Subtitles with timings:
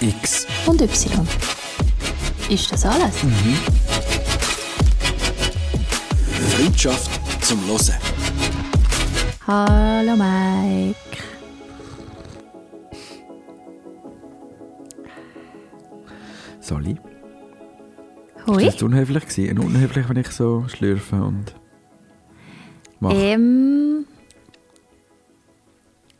[0.00, 0.46] X.
[0.64, 1.28] und Y.
[2.48, 3.16] Ist das alles?
[6.56, 7.98] Freundschaft zum Hören.
[9.46, 10.96] Hallo Mike.
[16.60, 16.96] Sali?
[18.46, 18.64] Hoi.
[18.64, 19.58] Ist das unhöflich gewesen?
[19.58, 21.54] Unhöflich, wenn ich so schlürfe und
[23.00, 23.16] mache?
[23.16, 24.06] Ähm,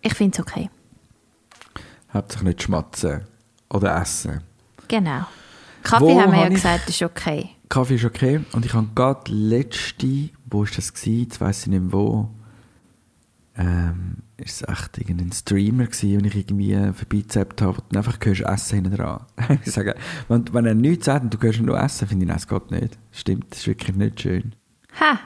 [0.03, 0.69] ich finde es okay.
[2.13, 3.30] Hauptsächlich nicht schmatzen
[3.71, 4.41] oder essen.
[4.89, 5.27] Genau.
[5.83, 7.51] Kaffee Wo haben wir ja gesagt, ist okay.
[7.69, 8.41] Kaffee ist okay.
[8.53, 11.23] Und ich habe gerade letzte, wo ist das gewesen?
[11.23, 12.29] Jetzt weiss ich nicht mehr wo.
[13.57, 18.19] Ähm, ist es echt irgendein Streamer gewesen, den ich irgendwie vorbeizappt habe, wo du einfach
[18.23, 19.21] hörst, Essen hinten dran.
[19.65, 19.95] ich sage,
[20.29, 22.71] wenn, wenn er nichts sagt und du hörst nur Essen, finde ich, nein, es geht
[22.71, 22.99] nicht.
[23.13, 24.55] Stimmt, das ist wirklich nicht schön.
[24.99, 25.19] Ha,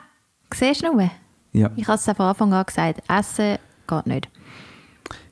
[0.52, 1.10] siehst du nur?
[1.52, 1.70] Ja.
[1.76, 4.28] Ich habe es von Anfang an gesagt, Essen geht nicht.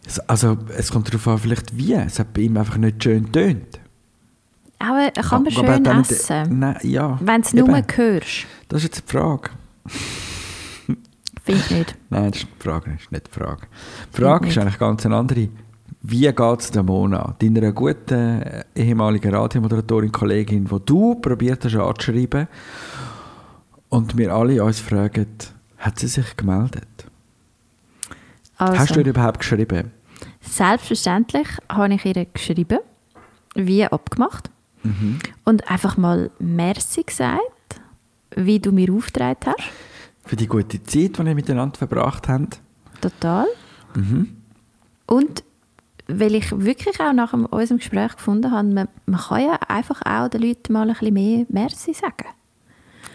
[0.07, 1.95] Es- Also, es kommt darauf an, vielleicht wie.
[1.95, 3.79] Es hat bei ihm einfach nicht schön tönt.
[4.79, 7.19] Aber kann man Aber schön nicht- essen, Nein, ja.
[7.23, 7.87] wenn du es nur Eben.
[7.95, 8.47] hörst.
[8.69, 9.51] Das ist jetzt die Frage.
[11.45, 11.97] Finde ich nicht.
[12.11, 13.63] Nein, das ist die Frage, das ist nicht die Frage.
[14.13, 15.49] Die Frage ist eigentlich ganz eine andere.
[16.05, 21.77] Wie geht es der Mona, deiner guten äh, ehemaligen Radiomoderatorin, Kollegin, die du probiert hast
[21.77, 22.49] anzuschreiben
[23.89, 25.27] und wir alle uns fragen,
[25.79, 26.89] hat sie sich gemeldet?
[28.63, 29.91] Also, Hast du ihr überhaupt geschrieben?
[30.41, 32.79] Selbstverständlich habe ich ihr geschrieben,
[33.55, 34.51] wie abgemacht.
[34.85, 35.19] Mhm.
[35.45, 37.41] Und einfach mal Merci gesagt,
[38.37, 39.65] wie du mir aufgetragen hast.
[40.25, 42.61] Für die gute Zeit, die ihr miteinander verbracht habt?
[43.01, 43.47] Total.
[43.95, 44.37] Mhm.
[45.07, 45.43] Und
[46.07, 50.29] weil ich wirklich auch nach unserem Gespräch gefunden habe, man, man kann ja einfach auch
[50.29, 52.29] den Leuten mal ein bisschen mehr Merci sagen.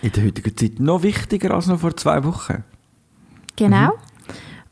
[0.02, 2.64] In der heutigen Zeit noch wichtiger als noch vor zwei Wochen.
[3.56, 3.88] Genau.
[3.88, 4.06] Mhm.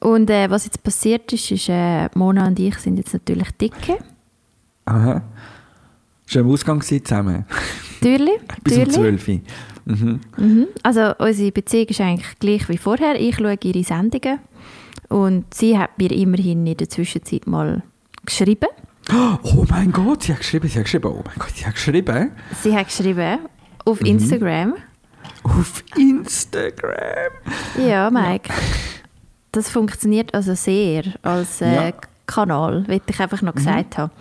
[0.05, 3.97] Und äh, was jetzt passiert ist, ist, äh, Mona und ich sind jetzt natürlich dicke.
[4.85, 5.23] Aha.
[6.27, 7.45] Schon im Ausgang zusammen.
[8.01, 8.31] Türli,
[8.63, 9.17] Bis um Türli.
[9.17, 9.39] 12 Uhr.
[9.85, 10.19] Mhm.
[10.37, 10.67] Mhm.
[10.83, 13.19] Also unsere Beziehung ist eigentlich gleich wie vorher.
[13.19, 14.39] Ich schaue ihre Sendungen
[15.09, 17.81] und sie hat mir immerhin in der Zwischenzeit mal
[18.25, 18.67] geschrieben.
[19.43, 21.07] Oh mein Gott, sie hat geschrieben, sie hat geschrieben.
[21.07, 22.31] Oh mein Gott, sie hat geschrieben.
[22.61, 23.39] Sie hat geschrieben
[23.85, 24.05] auf Mhm.
[24.07, 24.73] Instagram.
[25.43, 27.31] Auf Instagram.
[27.87, 28.51] Ja, Mike.
[29.55, 31.81] Das funktioniert also sehr als äh, Ja.
[31.87, 31.91] Mhm.
[32.27, 34.11] Kanal, will ich einfach noch gesagt haben.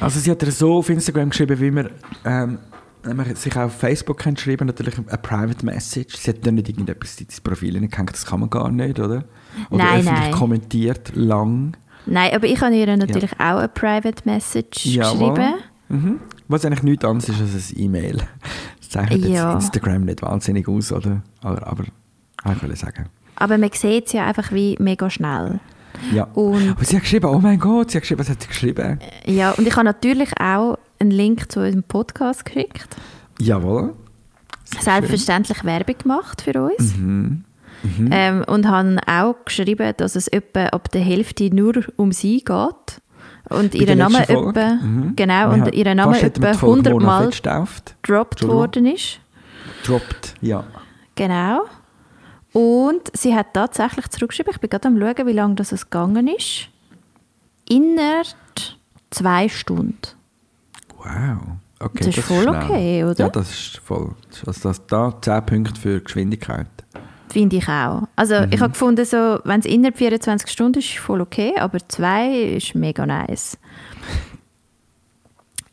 [0.00, 1.90] Also sie hat so auf Instagram geschrieben, wie man,
[2.24, 2.58] ähm,
[3.02, 6.16] wenn man sich auch auf Facebook kennt, schreiben natürlich eine Private Message.
[6.16, 9.24] Sie hat dann nicht irgendetwas in das Profil hineingehängt, das kann man gar nicht, oder?
[9.68, 10.32] Oder Nein, öffentlich nein.
[10.32, 11.76] kommentiert, lang.
[12.06, 15.34] Nein, aber ich habe ihr natürlich auch eine Private Message Jawohl.
[15.34, 15.54] geschrieben.
[15.90, 16.20] Mhm.
[16.48, 18.16] Was eigentlich nichts anderes ist als ein E-Mail.
[18.78, 19.52] Das zeichnet Ja.
[19.52, 21.22] jetzt Instagram nicht wahnsinnig aus, oder?
[21.42, 21.84] Aber, aber
[22.56, 23.10] ich will sagen.
[23.36, 25.60] Aber man sieht es ja einfach wie mega schnell.
[26.12, 26.24] Ja.
[26.34, 28.98] Und- Aber sie hat geschrieben, oh mein Gott, sie hat geschrieben, was hat sie geschrieben?
[29.26, 32.88] Ja, und ich habe natürlich auch einen Link zu unserem Podcast geschickt.
[33.40, 33.94] Jawohl.
[34.80, 36.96] Selbstverständlich Werbung gemacht für uns.
[36.96, 37.44] Mhm.
[38.10, 43.00] Ähm, und haben auch geschrieben, dass es etwa ab der Hälfte nur um sie geht.
[43.50, 45.14] Und Bei ihr der Name etwa, Mhm.
[45.16, 47.30] genau, Wir und haben- ihr Name etwa die Folge 100 Mona Mal
[48.02, 49.18] gedroppt worden ist.
[49.84, 50.62] Droppt, ja.
[51.16, 51.62] Genau.
[52.52, 56.28] Und sie hat tatsächlich zurückgeschrieben, ich bin gerade am schauen, wie lange das es gegangen
[56.28, 56.68] ist.
[57.68, 58.26] Innerhalb
[59.10, 59.96] zwei Stunden.
[60.98, 61.38] Wow.
[61.80, 62.62] Okay, Das ist voll schnell.
[62.64, 63.24] okay, oder?
[63.24, 64.14] Ja, das ist voll.
[64.46, 66.68] Also das, da 10 Punkte für Geschwindigkeit.
[67.28, 68.02] Finde ich auch.
[68.14, 71.78] Also ich habe gefunden, so, wenn es innerhalb 24 Stunden ist, ist voll okay, aber
[71.88, 73.56] zwei ist mega nice.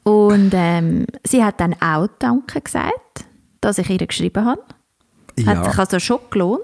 [0.03, 3.25] Und ähm, sie hat dann auch Danke gesagt,
[3.61, 4.61] dass ich ihr geschrieben habe.
[5.45, 6.61] Hat sich Ja, also schon gelohnt.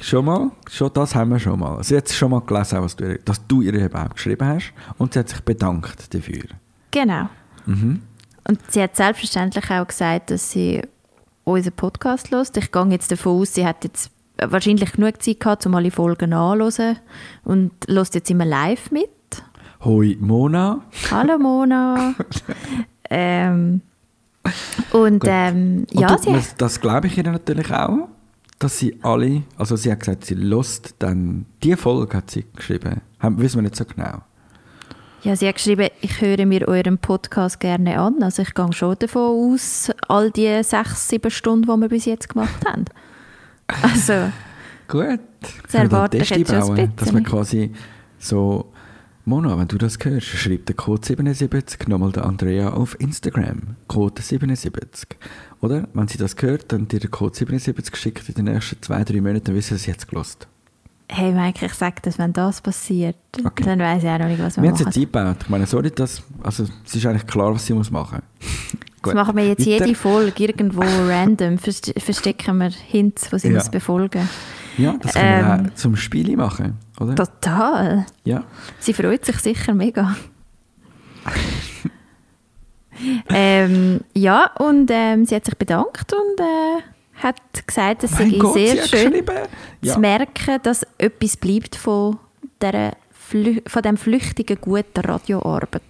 [0.00, 0.50] Schon mal.
[0.70, 1.82] Schon, das haben wir schon mal.
[1.82, 4.72] Sie hat schon mal gelesen, was du, dass du ihr überhaupt geschrieben hast.
[4.98, 6.44] Und sie hat sich bedankt dafür.
[6.90, 7.28] Genau.
[7.66, 8.02] Mhm.
[8.46, 10.82] Und sie hat selbstverständlich auch gesagt, dass sie
[11.44, 12.56] unseren Podcast hört.
[12.56, 16.32] Ich gehe jetzt davon aus, sie hat jetzt wahrscheinlich genug Zeit gehabt, um alle Folgen
[16.32, 16.98] anzuhören
[17.44, 19.10] und hört jetzt immer live mit.
[19.84, 20.80] Hoi Mona.
[21.10, 22.14] Hallo Mona.
[23.10, 23.82] ähm,
[24.92, 28.08] und ähm, Und ja, sie, das, das glaube ich ihr natürlich auch,
[28.58, 33.00] dass sie alle, also sie hat gesagt, sie lost dann, die Folge hat sie geschrieben,
[33.20, 34.22] haben, wissen wir nicht so genau.
[35.22, 38.22] ja, sie hat geschrieben, ich höre mir euren Podcast gerne an.
[38.22, 42.28] Also ich gehe schon davon aus, all die sechs, sieben Stunden, die wir bis jetzt
[42.28, 42.84] gemacht haben.
[43.82, 44.32] Also,
[44.88, 45.20] Gut.
[45.64, 47.24] Das erwarte Können wir ich jetzt schon ein einbauen, Dass bisschen.
[47.24, 47.72] quasi
[48.18, 48.72] so,
[49.28, 53.76] Mona, wenn du das hörst, schreib den Code 77 nochmal der Andrea auf Instagram.
[53.86, 55.06] Code 77.
[55.60, 55.86] Oder?
[55.92, 59.20] Wenn sie das hört, dann dir den Code 77 geschickt in den nächsten zwei, drei
[59.20, 60.48] Monaten, dann wissen sie, es gelost.
[61.10, 63.64] Hey Mike, ich sage das, wenn das passiert, Okay.
[63.64, 64.92] dann weiß ich auch noch nicht, was wir, Wir haben es machen.
[64.92, 65.36] jetzt eingebaut.
[65.42, 68.20] Ich meine, sorry, das, also, es ist eigentlich klar, was sie muss machen
[69.02, 69.86] Das machen wir jetzt Weiter.
[69.86, 73.54] jede Folge irgendwo random, verste- verstecken wir Hints, die sie Ja.
[73.54, 74.28] muss befolgen
[74.78, 77.14] Ja, das können wir Ähm, auch zum Spiel machen, oder?
[77.14, 78.06] Total.
[78.24, 78.44] Ja.
[78.78, 80.16] Sie freut sich sicher mega.
[83.28, 86.82] ähm, ja, und ähm, sie hat sich bedankt und äh,
[87.22, 89.24] hat gesagt, es sei Gott, sehr schön.
[89.82, 89.94] Ja.
[89.94, 92.18] zu merken, dass etwas bleibt von,
[92.62, 95.82] dieser Flü von dem flüchtigen Gut der Radioarbeit.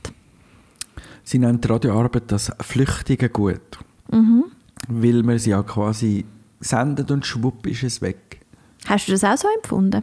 [1.23, 3.79] Sie nennt die Radioarbeit das flüchtige Gut.
[4.11, 4.45] Mhm.
[4.89, 6.25] Weil man sie ja quasi
[6.61, 8.38] sendet und schwupp ist es weg.
[8.89, 10.03] Hast du das auch so empfunden?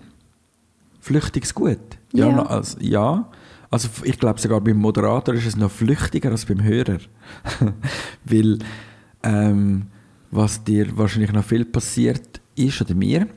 [0.99, 1.79] Flüchtiges Gut?
[2.13, 2.29] Ja.
[2.29, 3.29] na, Also, ja.
[3.71, 6.99] Also ich glaube sogar beim Moderator ist es noch flüchtiger als beim Hörer.
[8.23, 8.59] Weil
[9.23, 9.87] ähm,
[10.31, 13.27] was dir wahrscheinlich noch viel passiert ist, oder mir,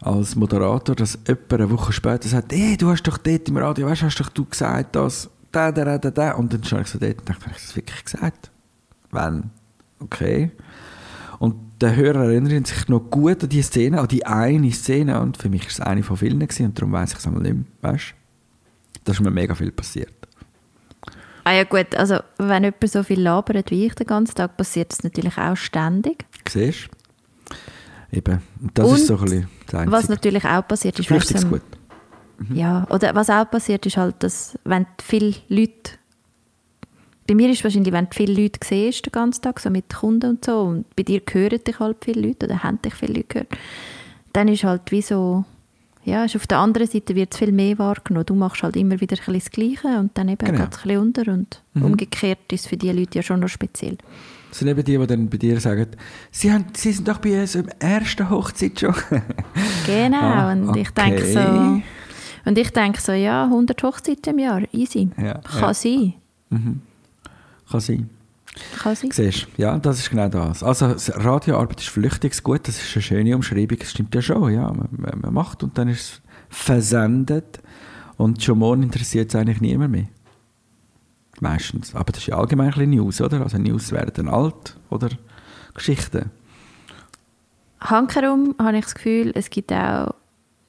[0.00, 3.86] als Moderator, dass jemand eine Woche später sagt, hey, du hast doch dort im Radio,
[3.86, 6.98] weißt, hast doch du gesagt, dass da, da, da, da, und dann stand ich so
[6.98, 8.50] dort und dachte, habe ich das wirklich gesagt?
[9.10, 9.50] Wann?
[10.00, 10.50] Okay.
[11.38, 15.36] Und der Hörer erinnert sich noch gut an die Szene, an die eine Szene, und
[15.36, 17.54] für mich war es eine von vielen gewesen, und darum weiß ich es einmal nicht
[17.54, 18.14] mehr, weißt?
[19.04, 20.12] Da ist mir mega viel passiert.
[21.44, 24.92] Ah ja gut, also wenn jemand so viel labert wie ich den ganzen Tag, passiert
[24.92, 26.24] das natürlich auch ständig.
[26.48, 26.88] Siehst
[28.10, 28.16] du?
[28.16, 28.40] Eben.
[28.60, 29.90] Und das Und ist so ein bisschen das.
[29.90, 31.62] Was natürlich auch passiert ist, du, Flüchtiges so- Gut.
[32.52, 35.92] Ja, oder was auch passiert ist halt, dass wenn du viele Leute,
[37.26, 39.92] bei mir ist es wahrscheinlich, wenn du viele Leute siehst den ganzen Tag, so mit
[39.94, 43.14] Kunden und so, und bei dir hören dich halt viele Leute oder haben dich viele
[43.14, 43.48] Leute gehört,
[44.32, 45.44] dann ist halt wie so,
[46.04, 48.26] ja, ist auf der anderen Seite wird es viel mehr wahrgenommen.
[48.26, 50.58] Du machst halt immer wieder ein bisschen das Gleiche und dann eben Genau.
[50.64, 53.98] geht es ein bisschen unter und umgekehrt ist für die Leute ja schon noch speziell.
[54.48, 55.86] Das sind eben die, die dann bei dir sagen,
[56.32, 58.94] sie, haben, sie sind doch bei uns im ersten Hochzeit schon.
[59.86, 61.32] Genau, Ah, und ich denke okay.
[61.32, 61.82] so,
[62.50, 65.08] und ich denke so, ja, 100 Hochzeiten im Jahr, easy.
[65.16, 65.74] Ja, Kann ja.
[65.74, 66.14] sein.
[67.72, 68.10] Kann sein.
[68.78, 69.10] Kann sein.
[69.10, 69.48] Siehst?
[69.56, 70.62] Ja, das ist genau das.
[70.62, 74.52] Also Radioarbeit ist flüchtiges Gut, das ist eine schöne Umschreibung, das stimmt ja schon.
[74.52, 74.70] Ja.
[74.72, 74.88] Man,
[75.20, 77.60] man- macht und dann ist es versendet
[78.18, 80.06] und schon morgen interessiert es eigentlich niemand mehr.
[81.40, 81.94] Meistens.
[81.94, 83.40] Aber das ist ja allgemein ein News, oder?
[83.40, 85.08] Also News werden dann alt oder
[85.74, 86.30] Geschichten.
[87.80, 90.14] Hankerum habe ich das Gefühl, es gibt auch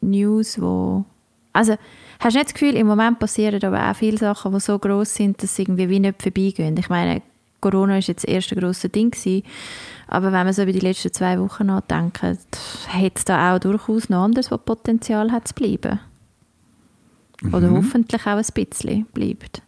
[0.02, 1.06] News, wo
[1.52, 1.78] also
[2.24, 5.14] hast du nicht das Gefühl, im Moment passieren aber auch viele Sachen, die so groß
[5.14, 6.78] sind, dass sie irgendwie wie nicht vorbeigehen.
[6.78, 7.22] Ich meine,
[7.60, 9.44] Corona ist jetzt das erste grosse Ding gewesen,
[10.08, 14.10] aber wenn man so über die letzten zwei Wochen nachdenkt, hat es da auch durchaus
[14.10, 16.00] noch anderes, was Potenzial hat zu bleiben.
[17.52, 19.62] Oder hoffentlich auch ein bisschen bleibt.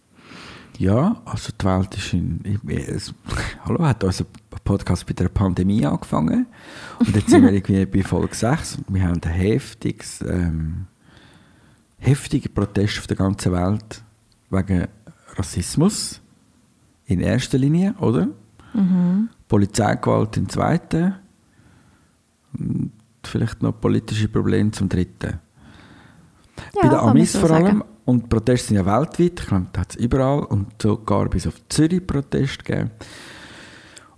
[0.77, 2.59] Ja, also die Welt ist in...
[2.67, 3.13] Es,
[3.65, 4.25] hallo, hat unser
[4.63, 6.47] Podcast bei der Pandemie angefangen
[6.99, 10.87] und jetzt sind wir irgendwie bei Folge 6 und wir haben ein heftiges, ähm,
[12.05, 14.03] heftige Protest auf der ganzen Welt
[14.49, 14.87] wegen
[15.35, 16.21] Rassismus
[17.05, 18.27] in erster Linie, oder?
[19.47, 21.19] Polizeigewalt in zweiter
[22.57, 22.91] und
[23.23, 25.39] vielleicht noch politische Probleme zum dritten.
[26.75, 27.65] Ja, Bei den Amis vor allem.
[27.65, 27.83] sagen.
[28.05, 29.39] Und die Proteste sind ja weltweit.
[29.39, 30.43] Ich glaube, da hat es überall.
[30.43, 32.91] Und sogar bis auf Zürich Protest gegeben.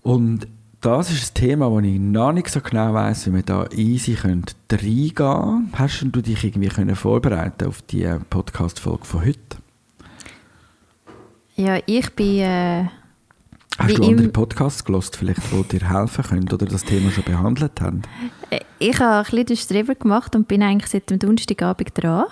[0.02, 0.48] Und
[0.82, 4.14] das ist ein Thema, wo ich noch nicht so genau weiss, wie wir da easy
[4.14, 5.70] können reingehen können.
[5.74, 9.40] Hast du dich irgendwie können vorbereiten auf die äh, Podcast-Folge von heute?
[11.56, 12.40] Ja, ich bin...
[12.40, 12.86] Äh,
[13.80, 17.80] Hast du andere Podcasts gelost, vielleicht, die dir helfen können oder das Thema schon behandelt
[17.80, 18.02] haben?
[18.80, 22.26] Ich habe ein bisschen den Streber gemacht und bin eigentlich seit dem Donnerstagabend dran.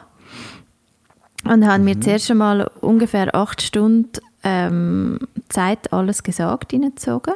[1.44, 1.86] Und habe Mhm.
[1.86, 4.10] mir zuerst einmal ungefähr acht Stunden
[4.44, 7.36] ähm, Zeit alles gesagt reingezogen.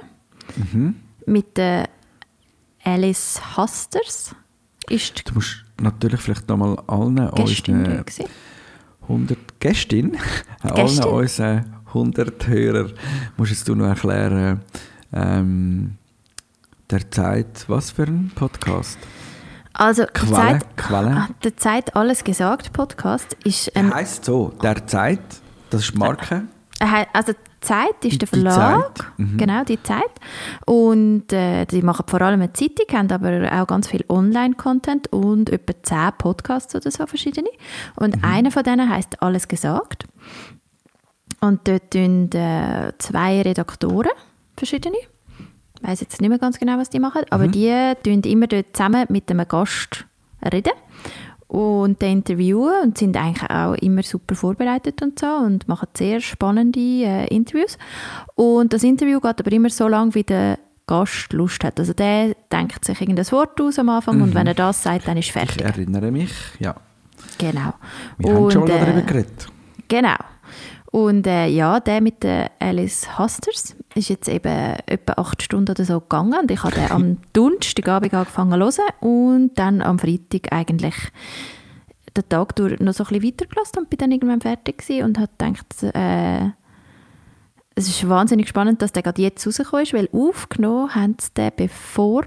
[0.58, 0.96] Mhm.
[1.25, 1.89] Mit der
[2.84, 4.36] Alice Hasters.
[4.89, 8.25] Ist Du musst natürlich vielleicht nochmal allen unseren dort gewesen.
[9.03, 10.18] 100 Gästin,
[10.62, 12.89] allen unseren 100 Hörer,
[13.38, 14.62] musst jetzt du noch erklären,
[15.13, 15.96] ähm,
[16.89, 18.98] der Zeit, was für ein Podcast?
[19.74, 21.15] Also, Quelle, Zeit, Quelle.
[21.15, 25.22] Ah, der Zeit alles gesagt Podcast ist ein heisst so, der Zeit,
[25.70, 26.44] das ist Marke.
[26.79, 29.38] Er hat- Also Zeit ist der Die Verlag, Zeit, mhm.
[29.38, 30.12] genau, die Zeit.
[30.66, 35.50] Und äh, die machen vor allem eine Zeitung, haben aber auch ganz viel Online-Content und
[35.50, 37.50] etwa zehn Podcasts oder so verschiedene.
[37.96, 38.24] Und Mhm.
[38.25, 40.06] einer von denen heißt «Alles gesagt».
[41.42, 44.12] Und dort tun äh, zwei Redaktoren,
[44.58, 47.51] verschiedene, ich weiß jetzt nicht mehr ganz genau, was die machen, aber Mhm.
[47.54, 50.06] die tun immer dort zusammen mit einem Gast
[50.54, 50.74] reden
[51.50, 56.22] und den interviewen und sind eigentlich auch immer super vorbereitet und so und machen sehr
[56.22, 57.77] spannende äh, Interviews.
[58.36, 61.79] Und das Interview geht aber immer so lange, wie der Gast Lust hat.
[61.79, 65.18] Also der denkt sich irgendein Wort aus am Anfang und wenn er das sagt, dann
[65.18, 65.62] ist Ich fertig.
[65.62, 66.75] erinnere mich, ja.
[67.39, 67.74] Genau.
[68.18, 69.48] Wir haben schon äh, darüber geredet.
[69.88, 70.15] Genau.
[70.91, 75.86] Und äh, ja, der mit der Alice Hasters ist jetzt eben etwa acht Stunden oder
[75.86, 76.34] so gegangen.
[76.41, 80.96] Und ich habe den am Donnerstagabend angefangen zu hören und dann am Freitag eigentlich
[82.17, 85.19] den Tag durch noch so ein bisschen weitergelassen und bin dann irgendwann fertig gewesen und
[85.19, 86.50] habe gedacht, äh,
[87.75, 91.51] es ist wahnsinnig spannend, dass der gerade jetzt rausgekommen ist, weil aufgenommen haben sie den,
[91.55, 92.24] bevor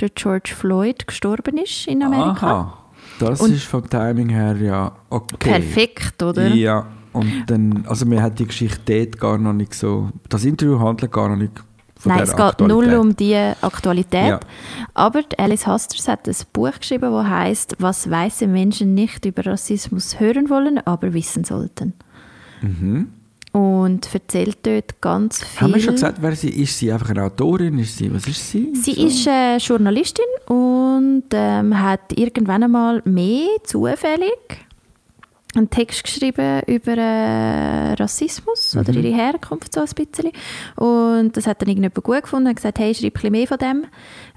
[0.00, 2.46] der George Floyd gestorben ist in Amerika.
[2.46, 2.78] Aha,
[3.18, 5.50] das Und- ist vom Timing her ja okay.
[5.50, 6.48] Perfekt, oder?
[6.48, 10.78] Ja, und dann, also mir hat die Geschichte dort gar noch nicht so, das Interview
[10.78, 11.52] handelt gar noch nicht
[11.96, 12.90] von Nein, es geht Aktualität.
[12.90, 14.28] null um die Aktualität.
[14.28, 14.40] Ja.
[14.94, 20.18] Aber Alice Hasters hat ein Buch geschrieben, das heißt, was weiße Menschen nicht über Rassismus
[20.18, 21.92] hören wollen, aber wissen sollten.
[23.52, 25.56] Und erzählt dort ganz viel.
[25.56, 25.60] Mhm.
[25.60, 26.78] Haben wir schon gesagt, wer sie ist?
[26.78, 27.78] Sie einfach eine Autorin?
[27.78, 28.72] Ist sie, was ist sie?
[28.74, 29.06] Sie So?
[29.06, 34.30] ist äh, Journalistin und ähm, hat irgendwann einmal mehr zufällig
[35.54, 40.30] einen Text geschrieben über äh, Rassismus oder ihre Herkunft so ein bisschen.
[40.76, 43.86] Und das hat dann irgendjemand gut gefunden und gesagt, hey, schreib ein mehr von dem.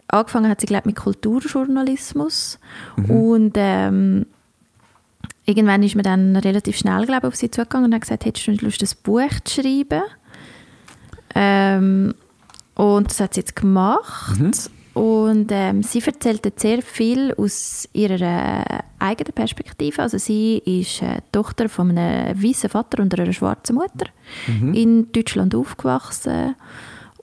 [0.08, 2.60] Angefangen hat sie, glaube mit Kulturjournalismus
[3.08, 4.26] und ähm,
[5.46, 8.52] irgendwann ist man dann relativ schnell, glaube auf sie zugegangen und hat gesagt, hättest du
[8.52, 10.04] nicht Lust, ein Buch zu schreiben?
[11.36, 12.14] Ähm,
[12.76, 14.40] und das hat sie jetzt gemacht.
[14.94, 20.02] Und ähm, sie erzählt sehr viel aus ihrer äh, eigenen Perspektive.
[20.02, 24.06] Also sie ist äh, Tochter von einem weißen Vater und einer schwarzen Mutter
[24.74, 26.56] in Deutschland aufgewachsen.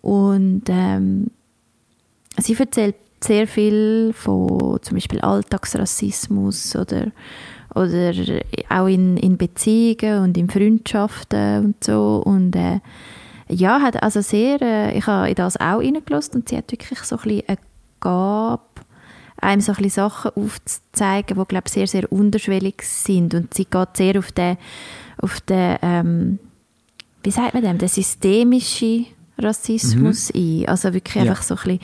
[0.01, 1.31] Und ähm,
[2.39, 7.13] sie erzählt sehr viel von zum Beispiel Alltagsrassismus oder,
[7.75, 8.13] oder
[8.69, 12.23] auch in, in Beziehungen und in Freundschaften und so.
[12.25, 12.81] Und äh,
[13.51, 17.01] ja, hat also sehr, äh, ich habe in das auch reingelassen und sie hat wirklich
[17.01, 17.59] so ein bisschen eine
[18.01, 18.63] Gabe,
[19.41, 23.35] einem so ein bisschen Sachen aufzuzeigen, die, glaube ich, sehr, sehr unterschwellig sind.
[23.35, 24.57] Und sie geht sehr auf den,
[25.19, 26.39] auf den ähm,
[27.23, 29.07] wie sagt man dem, den systemischen
[29.39, 30.65] Rassismus ein.
[30.69, 31.31] Also wirklich Ja.
[31.31, 31.81] einfach so ein bisschen,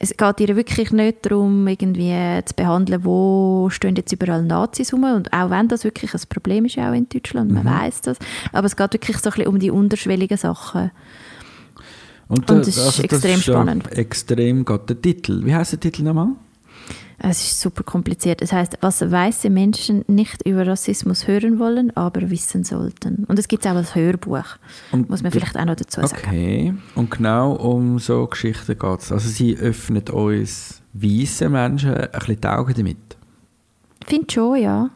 [0.00, 2.14] es geht ihr wirklich nicht darum, irgendwie
[2.44, 5.04] zu behandeln, wo stehen jetzt überall Nazis rum.
[5.04, 8.18] Und auch wenn das wirklich ein Problem ist, auch in Deutschland, man weiß das.
[8.52, 10.92] Aber es geht wirklich so ein bisschen um die unterschwelligen Sachen.
[12.28, 13.90] Und, Und äh, das ist extrem ja spannend.
[13.90, 15.44] Extrem geht der Titel.
[15.44, 16.28] Wie heißt der Titel nochmal?
[17.20, 18.40] Es ist super kompliziert.
[18.42, 23.24] Es heißt, was weiße Menschen nicht über Rassismus hören wollen, aber wissen sollten.
[23.24, 24.44] Und es gibt es auch als Hörbuch.
[24.92, 26.16] Und Muss man vielleicht auch noch dazu sagen.
[26.16, 26.74] Okay.
[26.94, 29.10] Und genau um so Geschichten geht es.
[29.10, 33.16] Also sie öffnet uns weißen Menschen ein bisschen die Augen damit.
[34.00, 34.90] Ich finde schon, ja.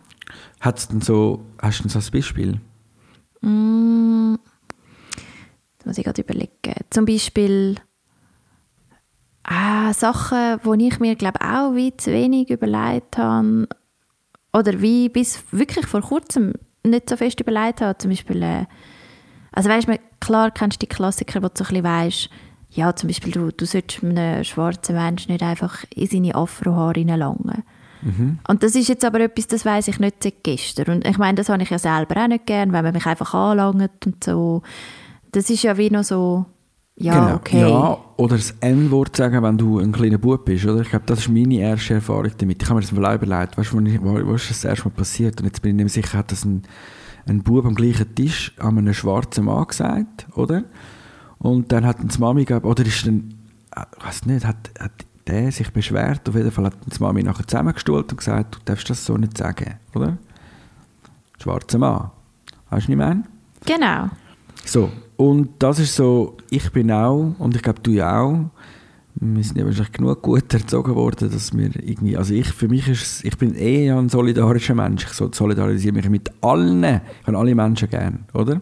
[0.61, 2.61] Hat's denn so, hast du denn so ein Beispiel?
[3.41, 4.37] Mm,
[5.79, 6.53] da muss ich gerade überlegen.
[6.91, 7.77] Zum Beispiel
[9.45, 13.69] ah, Sachen, die ich mir glaube auch wie zu wenig überlegt habe
[14.53, 16.53] oder wie bis wirklich vor kurzem
[16.85, 17.99] nicht so fest überlegt habe.
[17.99, 18.67] Zum Beispiel, äh,
[19.53, 22.31] also weißt du, klar kennst du die Klassiker, wo du so ein bisschen weißt,
[22.71, 27.65] ja, zum Beispiel, du, du solltest einem schwarzen Menschen nicht einfach in seine Afrohaare reinlangen.
[28.49, 30.97] Und das ist jetzt aber etwas, das weiß ich nicht seit gestern.
[30.97, 33.35] Und ich meine, das habe ich ja selber auch nicht gern, wenn man mich einfach
[33.35, 34.63] anlangt und so.
[35.33, 36.47] Das ist ja wie noch so,
[37.03, 37.61] ja, okay.
[37.61, 37.69] Genau.
[37.69, 40.81] Ja, oder das N-Wort sagen, wenn du ein kleiner Bub bist, oder?
[40.83, 42.63] Ich glaube, das ist meine erste Erfahrung damit.
[42.63, 45.41] Ich habe mir das mal überlegt, weißt du, wo wo ist das erste Mal passiert?
[45.41, 46.63] Und jetzt bin ich nicht mehr sicher, hat das ein,
[47.27, 50.65] ein Bub am gleichen Tisch an einem schwarzen Mann gesagt, oder?
[51.39, 53.35] Und dann hat die Mami, glaub, oder ist dann,
[53.75, 54.93] äh, ich weiß nicht, hat, hat
[55.27, 58.89] der sich beschwert, auf jeden Fall hat die Mami nachher zusammengestuhlt und gesagt, du darfst
[58.91, 60.19] das so nicht sagen, oder?
[61.41, 62.11] Schwarzer Mann.
[62.71, 63.25] Weißt du, was ich meine?
[63.65, 64.11] Genau.
[64.65, 64.91] So,
[65.31, 68.51] und das ist so, ich bin auch, und ich glaube du ja auch,
[69.15, 72.89] wir sind ja wahrscheinlich genug gut erzogen worden, dass wir irgendwie, also ich, für mich
[72.89, 77.27] ist es, ich bin eh ein solidarischer Mensch, ich so- solidarisiere mich mit allen, ich
[77.27, 78.61] habe alle Menschen gern, oder?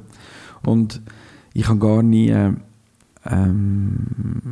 [0.64, 1.00] Und
[1.54, 2.30] ich habe gar nie,
[3.26, 4.06] ähm,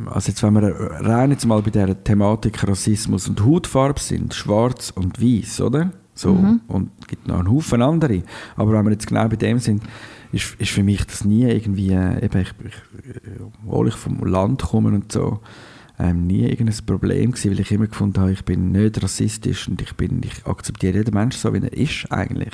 [0.09, 4.91] also jetzt wenn wir rein jetzt mal bei dieser Thematik Rassismus und Hautfarbe sind, schwarz
[4.95, 5.91] und weiß, oder?
[6.15, 6.31] So,
[6.67, 8.23] und es gibt noch einen Haufen andere.
[8.57, 9.81] Aber wenn wir jetzt genau bei dem sind,
[10.31, 14.23] ist, ist für mich das nie irgendwie, äh, eben, ich, ich, äh, obwohl ich vom
[14.25, 15.39] Land komme und so,
[15.99, 19.81] ähm, nie irgendein Problem gewesen, weil ich immer gefunden habe, ich bin nicht rassistisch und
[19.81, 22.53] ich, bin, ich akzeptiere jeden Menschen so, wie er ist eigentlich,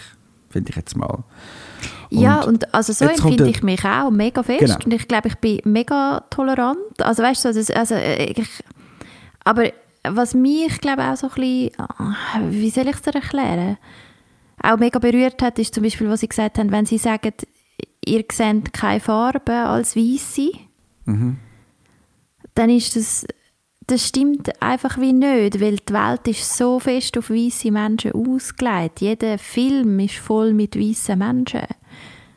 [0.50, 1.24] finde ich jetzt mal.
[2.10, 4.60] ja, Und und also so empfinde ich mich auch mega fest.
[4.62, 4.78] Genau.
[4.84, 6.80] Und ich glaube, ich bin mega tolerant.
[7.00, 8.64] Also weißt du, so, also, äh, ich,
[9.44, 9.72] aber
[10.08, 12.16] was mich, glaube auch so ein bisschen, ah,
[12.50, 13.78] wie soll ich es dir erklären,
[14.62, 17.34] auch mega berührt hat, ist zum Beispiel, was sie gesagt haben, wenn sie sagen,
[18.06, 20.52] ihr seht keine Farbe als Weisse,
[21.08, 21.38] Mhm.
[22.56, 23.28] dann ist das
[23.88, 29.02] das stimmt einfach wie nicht, weil die Welt ist so fest auf weiße Menschen ausgelegt.
[29.02, 31.68] Jeder Film ist voll mit weißen Menschen.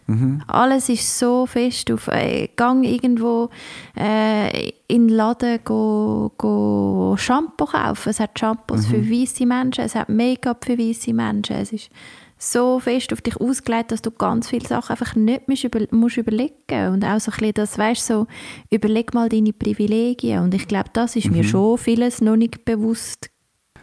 [0.07, 0.43] Mhm.
[0.47, 3.51] Alles ist so fest auf äh, Gang irgendwo
[3.97, 8.09] äh, in den Laden go, go Shampoo kaufen.
[8.09, 8.91] Es hat Shampoos mhm.
[8.91, 11.57] für weiße Menschen, es hat Make-up für weiße Menschen.
[11.57, 11.91] Es ist
[12.39, 16.17] so fest auf dich ausgelegt, dass du ganz viele Sachen einfach nicht musst, über, musst
[16.17, 18.27] überlegen und auch so ein bisschen das, weißt so,
[18.71, 21.39] überleg mal deine Privilegien und ich glaube, das ist mhm.
[21.39, 23.31] mir schon vieles noch nicht bewusst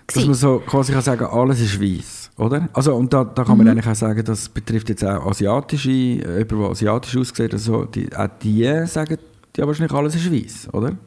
[0.07, 0.19] gewesen.
[0.19, 2.69] Dass man so quasi kann sagen, alles ist weiß, oder?
[2.73, 3.71] Also und da, da kann man mhm.
[3.71, 8.15] eigentlich auch sagen, das betrifft jetzt auch asiatische, äh, jemand, der asiatisch aussieht, also die,
[8.15, 9.17] auch die sagen,
[9.57, 10.97] ja wahrscheinlich alles ist weiß, oder?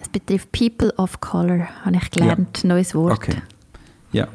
[0.00, 2.68] Es betrifft People of Color, habe ich gelernt, ja.
[2.68, 3.14] neues Wort.
[3.14, 3.42] Okay.
[4.12, 4.28] Ja,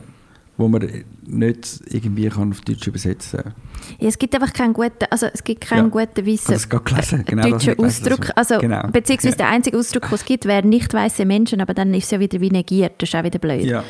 [0.58, 3.54] wo man nicht irgendwie kann auf Deutsch übersetzen kann.
[4.00, 7.80] Ja, es gibt einfach keinen guten, also es gibt keinen ja, guten weißen genau, deutschen
[7.80, 8.30] Ausdruck.
[8.36, 8.88] Also, genau.
[8.92, 9.38] Beziehungsweise ja.
[9.38, 12.20] der einzige Ausdruck, den es gibt, wäre nicht weiße Menschen, aber dann ist es ja
[12.20, 13.66] wieder wie negiert, das ist auch wieder blöd.
[13.66, 13.84] Ja,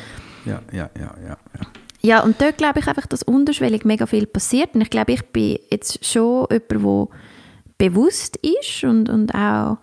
[0.46, 1.14] ja, ja, ja.
[1.22, 1.66] ja, ja.
[2.04, 4.74] Ja, und dort glaube ich einfach, dass unterschwellig mega viel passiert.
[4.74, 7.08] Und ich glaube, ich bin jetzt schon jemand,
[7.80, 9.78] der bewusst ist und, und auch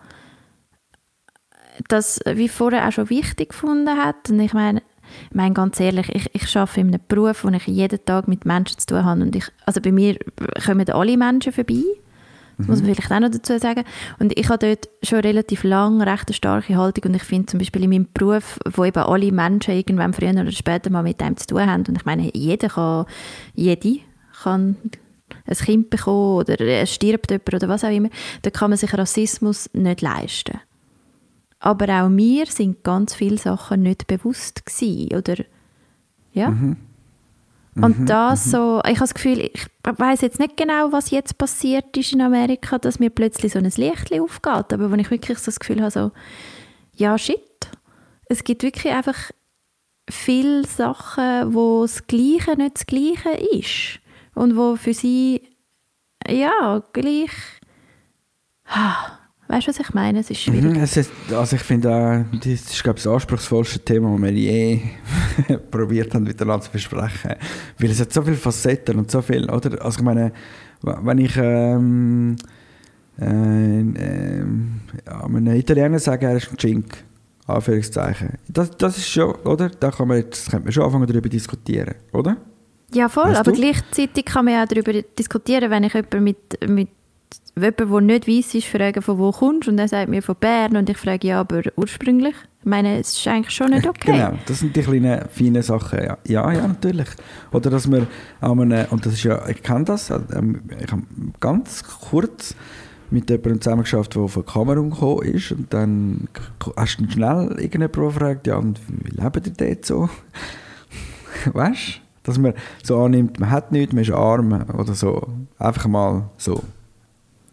[1.88, 4.30] das, wie vorher auch schon wichtig gefunden hat.
[4.30, 4.84] Und ich meine,
[5.30, 8.46] ich meine, ganz ehrlich, ich, ich arbeite in einem Beruf, wo ich jeden Tag mit
[8.46, 9.22] Menschen zu tun habe.
[9.22, 10.18] Und ich, also bei mir
[10.66, 11.84] kommen alle Menschen vorbei.
[12.58, 12.96] Das muss man mhm.
[12.96, 13.84] vielleicht auch noch dazu sagen.
[14.20, 17.06] Und ich habe dort schon relativ lange recht eine starke Haltung.
[17.06, 20.52] Und ich finde zum Beispiel in meinem Beruf, wo eben alle Menschen irgendwann früher oder
[20.52, 21.84] später mal mit einem zu tun haben.
[21.88, 23.06] Und ich meine, jeder kann,
[23.56, 24.00] jede
[24.44, 24.76] kann
[25.46, 28.10] ein Kind bekommen oder es stirbt jemand oder was auch immer.
[28.42, 30.60] Da kann man sich Rassismus nicht leisten.
[31.64, 35.36] Aber auch mir sind ganz viele Sachen nicht bewusst gewesen, oder
[36.34, 36.50] ja.
[36.50, 36.78] Mhm.
[37.76, 38.52] Und mhm, das mhm.
[38.52, 42.22] so, ich habe das Gefühl, ich weiß jetzt nicht genau, was jetzt passiert ist in
[42.22, 45.82] Amerika, dass mir plötzlich so ein Licht aufgeht, aber wenn ich wirklich so das Gefühl
[45.82, 46.12] habe, so,
[46.96, 47.40] ja shit,
[48.26, 49.32] es gibt wirklich einfach
[50.10, 54.00] viele Sachen, wo das Gleiche nicht das Gleiche ist
[54.34, 55.42] und wo für sie
[56.28, 57.32] ja gleich
[59.52, 60.20] Weißt du, was ich meine?
[60.20, 60.64] Es ist schwierig.
[60.64, 61.90] Mhm, es ist, also ich finde,
[62.32, 64.80] äh, das ist glaube ich, das anspruchsvollste Thema, das wir je
[65.72, 67.36] probiert haben, miteinander zu besprechen.
[67.78, 69.84] Weil es hat so viele Facetten und so viel, oder?
[69.84, 70.32] Also ich meine,
[70.82, 72.38] wenn ich ähm,
[73.20, 74.46] äh, äh,
[75.06, 77.04] ja, einem Italiener sage, er ist ein Cink,
[77.46, 79.68] Anführungszeichen, das, das ist schon, oder?
[79.68, 82.38] Da kann man jetzt, könnte man schon anfangen, darüber diskutieren, oder?
[82.94, 83.60] Ja, voll, weißt aber du?
[83.60, 86.88] gleichzeitig kann man ja darüber diskutieren, wenn ich jemanden mit, mit
[87.56, 90.78] jemand, der nicht weiss ist, fragen, von wo kommst und er sagt mir von Bern
[90.78, 92.36] und ich frage, ja, aber ursprünglich?
[92.60, 94.12] Ich meine, es ist eigentlich schon nicht okay.
[94.12, 96.18] Genau, das sind die kleinen, feinen Sachen, ja.
[96.28, 97.10] Ja, ja, natürlich.
[97.52, 98.08] Oder dass man
[98.40, 101.04] einem, und das ist ja, ich kenne das, ähm, ich habe
[101.40, 102.56] ganz kurz
[103.10, 106.28] mit jemandem zusammengeschafft, der von Kamerun gekommen ist und dann
[106.78, 110.10] hast du schnell irgendjemand gefragt, ja, und wie leben die dort so?
[111.54, 112.02] weißt du?
[112.24, 115.28] Dass man so annimmt, man hat nichts, man ist arm oder so.
[115.58, 116.62] Einfach mal so.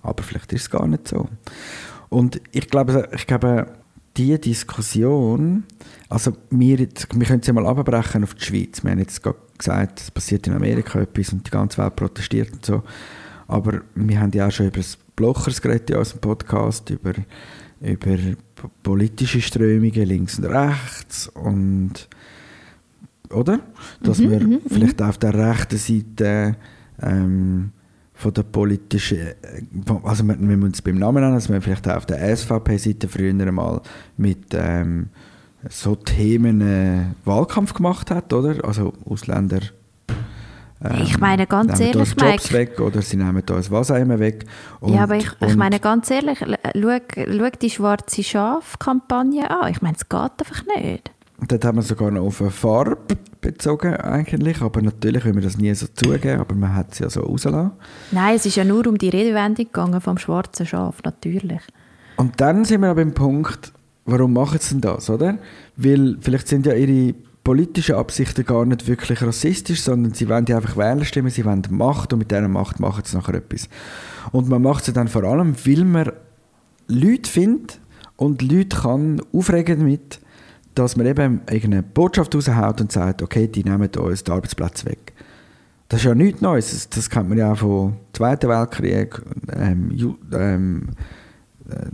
[0.03, 1.29] Aber vielleicht ist es gar nicht so.
[2.09, 3.67] Und ich glaube, ich glaube
[4.17, 5.65] diese Diskussion,
[6.09, 8.83] also wir, jetzt, wir können sie mal abbrechen auf die Schweiz.
[8.83, 12.53] Wir haben jetzt gerade gesagt, es passiert in Amerika etwas und die ganze Welt protestiert
[12.53, 12.83] und so.
[13.47, 17.13] Aber wir haben ja auch schon über das Blochers geredet in unserem Podcast, über,
[17.81, 18.17] über
[18.83, 22.09] politische Strömungen links und rechts und
[23.31, 23.61] oder?
[24.03, 25.07] Dass mhm, wir mhm, vielleicht mhm.
[25.07, 26.57] auf der rechten Seite
[27.03, 27.73] ähm,
[28.19, 29.63] von der politischen, äh,
[30.03, 33.33] also wenn wir uns beim Namen nennen, dass man vielleicht auch auf der SVP-Seite früher
[33.53, 33.81] mal
[34.17, 35.11] mit ähm,
[35.69, 38.57] so Themen äh, Wahlkampf gemacht hat, oder?
[38.65, 39.61] Also Ausländer
[40.85, 44.19] ähm, ich meine ganz nehmen ehrlich, Jobs Mike, weg oder sie nehmen uns was immer
[44.19, 44.47] weg.
[44.81, 49.71] Und, ja, aber ich, ich meine ganz ehrlich, schau, schau die schwarze Schaf-Kampagne an.
[49.73, 51.11] Ich meine, es geht einfach nicht.
[51.47, 55.59] Dort haben wir sogar noch auf eine Farbe bezogen eigentlich, aber natürlich will man das
[55.59, 57.73] nie so zugeben, aber man hat es ja so rausgelassen.
[58.13, 61.61] Nein, es ist ja nur um die Redewendung gegangen vom schwarzen Schaf, natürlich.
[62.17, 63.73] Und dann sind wir aber im Punkt,
[64.05, 65.39] warum machen sie denn das, oder?
[65.77, 70.77] Weil vielleicht sind ja ihre politischen Absichten gar nicht wirklich rassistisch, sondern sie wollen einfach
[70.77, 73.69] Wählerstimmen, sie wollen Macht und mit dieser Macht machen sie nachher etwas.
[74.33, 76.13] Und man macht es dann vor allem, weil man
[76.89, 77.81] Leute findet
[78.17, 80.21] und Leute kann aufregen damit,
[80.79, 85.13] dass man eben irgendeine Botschaft raushaut und sagt, okay, die nehmen uns den Arbeitsplatz weg.
[85.89, 86.89] Das ist ja nichts Neues.
[86.91, 89.21] Das, kennt man ja auch vom Zweiten Weltkrieg,
[89.53, 90.91] ähm, Ju, ähm,
[91.69, 91.87] äh,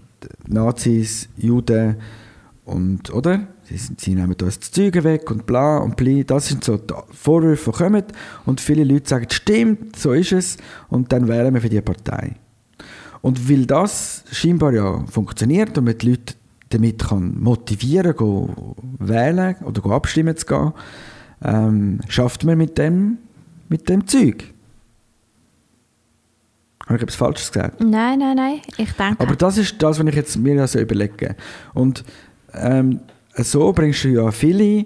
[0.49, 1.97] Nazis, Juden
[2.65, 3.47] und, oder?
[3.63, 6.25] Sie, sie, nehmen uns die Züge weg und bla und bli.
[6.25, 8.05] Das sind so die Vorwürfe, die kommen.
[8.45, 10.57] Und viele Leute sagen, stimmt, so ist es.
[10.89, 12.37] Und dann wählen wir für die Partei.
[13.23, 16.35] Und weil das scheinbar ja funktioniert und man die Leute
[16.75, 20.73] damit kann motivieren kann, wählen oder abstimmen zu gehen,
[21.43, 23.19] ähm, schafft man mit dem,
[23.69, 24.45] mit dem Zeug.
[26.87, 27.81] Habe ich etwas Falsches gesagt?
[27.81, 28.61] Nein, nein, nein.
[28.77, 29.21] Ich denke.
[29.21, 31.35] Aber das ist das, was ich jetzt mir also überlege.
[31.73, 32.05] Und
[32.53, 33.01] ähm,
[33.37, 34.85] so bringst du ja viele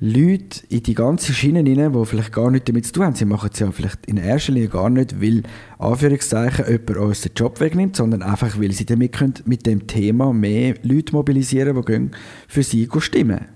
[0.00, 3.14] Leute in die ganze Schiene rein, die vielleicht gar nichts damit zu tun haben.
[3.16, 5.42] Sie machen es ja vielleicht in erster Linie gar nicht, weil
[5.78, 10.32] Anführungszeichen jemand uns den Job wegnimmt, sondern einfach, weil sie damit können, mit dem Thema
[10.32, 12.10] mehr Leute mobilisieren, die gehen
[12.46, 13.46] für sie stimmen.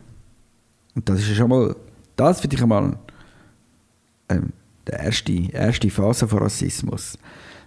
[0.97, 1.77] Und das ist ja schon mal,
[2.17, 2.99] das finde ich einmal
[4.29, 4.53] ähm,
[4.89, 7.19] die erste, erste Phase von Rassismus.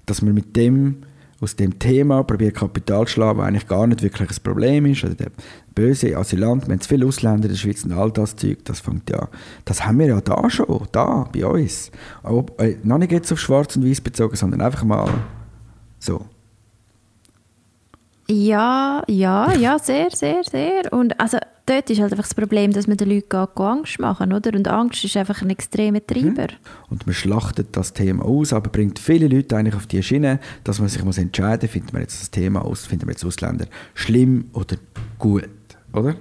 [0.06, 0.98] Dass man mit dem
[1.40, 5.04] aus dem Thema probiert Kapital zu schlagen, was eigentlich gar nicht wirklich ein Problem ist.
[5.04, 5.32] Also der
[5.76, 8.80] böse Asylant, wir haben zu viele Ausländer in der Schweiz und all das Zeug, das
[8.80, 9.28] fängt ja,
[9.66, 11.92] das haben wir ja da schon, da, bei uns.
[12.24, 15.10] Aber äh, noch nicht jetzt auf schwarz und weiß bezogen, sondern einfach mal
[16.00, 16.26] so.
[18.28, 20.92] Ja, ja, ja, sehr, sehr, sehr.
[20.92, 24.52] Und also dort ist halt einfach das Problem, dass man den Leuten Angst machen oder?
[24.54, 26.44] Und Angst ist einfach ein extremer Treiber.
[26.44, 26.90] Mhm.
[26.90, 30.80] Und man schlachtet das Thema aus, aber bringt viele Leute eigentlich auf die Schiene, dass
[30.80, 33.68] man sich muss entscheiden muss, findet man jetzt das Thema aus, findet man jetzt Ausländer
[33.94, 34.78] schlimm oder
[35.20, 35.48] gut,
[35.96, 36.16] oder?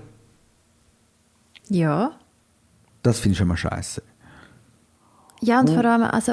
[1.69, 2.19] Ja.
[3.03, 4.03] Das finde ich schon mal scheiße.
[5.41, 5.75] Ja, und oh.
[5.75, 6.33] vor allem, also,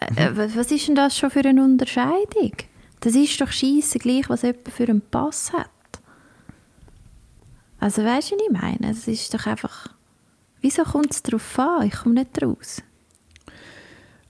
[0.00, 0.54] äh, mhm.
[0.54, 2.52] was ist denn das schon für eine Unterscheidung?
[3.00, 5.68] Das ist doch scheisse gleich, was jemand für einen Pass hat.
[7.80, 8.90] Also weißt du, was ich meine?
[8.92, 9.88] Es ist doch einfach...
[10.60, 11.86] Wieso kommt es darauf an?
[11.88, 12.80] Ich komme nicht raus.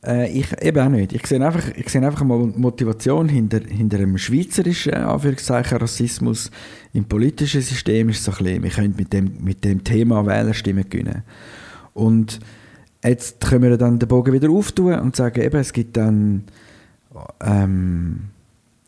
[0.04, 1.12] Äh, ich eben auch nicht.
[1.12, 6.50] Ich sehe einfach, ich sehe einfach mal Motivation hinter, hinter einem schweizerischen Anführungszeichen Rassismus
[6.92, 10.88] im politischen System ist so ein bisschen, wir können mit dem, mit dem Thema Wählerstimmen
[10.88, 11.22] gewinnen.
[11.94, 12.40] Und
[13.04, 16.44] jetzt können wir dann den Bogen wieder auftun und sagen, eben, es gibt dann
[17.40, 18.30] ähm,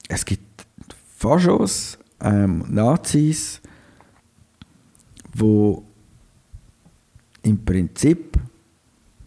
[0.08, 0.66] es gibt
[1.16, 3.60] Faschos, ähm, Nazis,
[5.34, 5.82] wo
[7.42, 8.38] im Prinzip,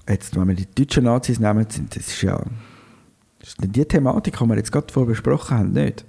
[0.07, 2.41] jetzt wenn wir die deutschen Nazis nehmen, sind, das ist ja
[3.39, 6.05] das ist die Thematik, die wir jetzt gerade vorher besprochen haben, nicht?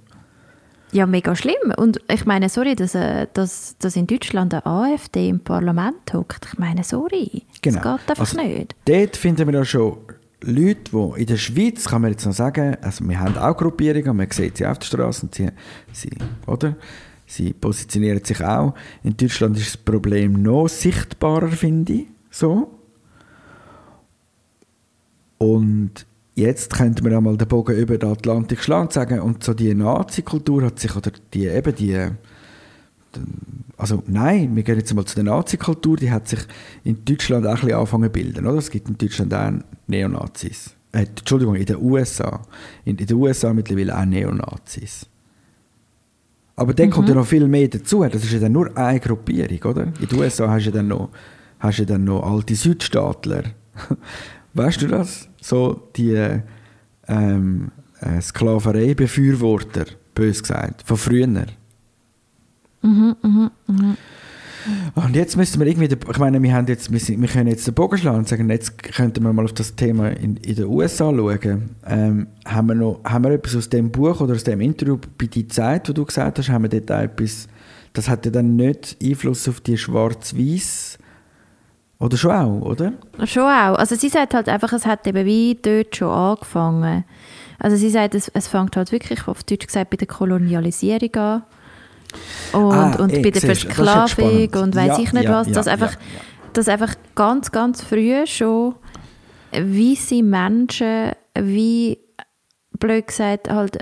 [0.91, 1.71] Ja, mega schlimm.
[1.77, 6.47] Und ich meine, sorry, dass, äh, dass, dass in Deutschland eine AfD im Parlament hockt.
[6.51, 7.43] Ich meine, sorry.
[7.61, 7.81] Genau.
[7.81, 8.75] Das geht einfach also, nicht.
[8.85, 9.97] Dort finden wir ja schon
[10.41, 14.17] Leute, die in der Schweiz, kann man jetzt noch sagen, also wir haben auch Gruppierungen,
[14.17, 15.49] man sieht sie auf der Straße und sie,
[15.91, 16.09] sie,
[16.47, 16.75] oder?
[17.29, 18.73] sie positionieren sich auch.
[19.03, 22.78] In Deutschland ist das Problem noch sichtbarer, finde ich, so.
[25.39, 29.53] Und jetzt könnte man einmal den Bogen über den Atlantik schlagen und sagen, und so
[29.53, 32.07] die Nazi-Kultur hat sich, oder die eben die,
[33.77, 36.39] also nein, wir gehen jetzt mal zu der Nazi-Kultur, die hat sich
[36.83, 38.57] in Deutschland auch ein bisschen angefangen zu bilden, oder?
[38.57, 39.51] Es gibt in Deutschland auch
[39.87, 40.75] Neonazis.
[40.91, 42.41] Äh, Entschuldigung, in den USA.
[42.85, 45.05] In, in den USA mittlerweile auch Neonazis.
[46.55, 46.91] Aber dann mhm.
[46.91, 48.03] kommt ja noch viel mehr dazu.
[48.03, 49.83] Das ist ja dann nur eine Gruppierung, oder?
[50.01, 51.09] In den USA hast du ja dann noch,
[51.59, 53.43] hast du dann noch alte Südstaatler.
[54.53, 55.28] weißt du das?
[55.41, 56.41] So die
[57.07, 57.71] ähm,
[58.01, 61.27] äh, Sklaverei-Befürworter, bös gesagt, von früher.
[61.27, 63.97] Mhm, mhm, mhm.
[64.95, 67.73] Und jetzt müssen wir irgendwie, ich meine, wir, haben jetzt, wir, wir können jetzt den
[67.73, 71.11] Bogen schlagen und sagen, jetzt könnten wir mal auf das Thema in, in den USA
[71.11, 71.75] schauen.
[71.85, 75.27] Ähm, haben, wir noch, haben wir etwas aus dem Buch oder aus dem Interview bei
[75.27, 77.47] der Zeit, wo du gesagt hast, haben wir dort etwas,
[77.93, 80.99] das hat ja dann nicht Einfluss auf die schwarz-weiß
[81.99, 82.93] oder schon auch, oder?
[83.25, 83.75] Schon auch.
[83.75, 87.03] Also sie sagt halt einfach, es hat eben wie dort schon angefangen.
[87.59, 91.43] Also sie sagt, es, es fängt halt wirklich, auf Deutsch gesagt, bei der Kolonialisierung an.
[92.53, 95.51] Und, ah, und bei der Versklavung und weiß ja, ich nicht ja, was.
[95.51, 95.95] Dass, ja, einfach,
[96.53, 98.75] dass einfach ganz, ganz früh schon
[99.51, 101.99] weiße Menschen, wie
[102.79, 103.79] blöd gesagt, halt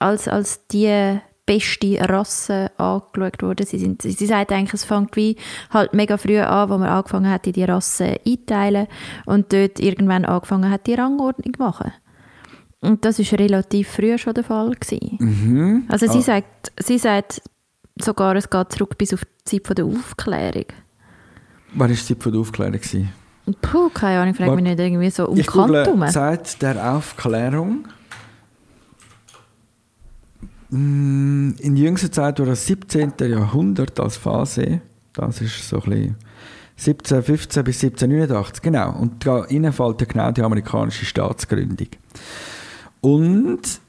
[0.00, 1.20] als, als die
[1.50, 3.66] beste Rasse angeschaut worden.
[3.66, 5.36] Sie, sind, sie sagt eigentlich, es fängt wie
[5.70, 8.86] halt mega früh an, wo man angefangen hat, die Rassen einteilen
[9.26, 11.92] und dort irgendwann angefangen hat, die Rangordnung zu machen.
[12.80, 15.16] Und das ist relativ früh schon der Fall gewesen.
[15.18, 15.84] Mhm.
[15.88, 16.22] Also sie, oh.
[16.22, 17.42] sagt, sie sagt,
[17.96, 20.66] sogar, es geht zurück bis auf die Zeit der Aufklärung.
[21.74, 22.72] Wann war die Zeit der Aufklärung?
[22.74, 23.10] Gewesen?
[23.60, 26.06] Puh, keine Ahnung, ich frage mich nicht irgendwie so um ich Kant herum.
[26.08, 27.86] Zeit der Aufklärung.
[30.70, 33.12] Mm, in jüngster Zeit war das 17.
[33.18, 34.80] Jahrhundert als Phase.
[35.12, 36.16] Das ist so ein bisschen
[36.78, 38.92] 1715 bis 1789, genau.
[38.92, 41.88] Und da fällt ja genau die amerikanische Staatsgründung.
[43.02, 43.80] Und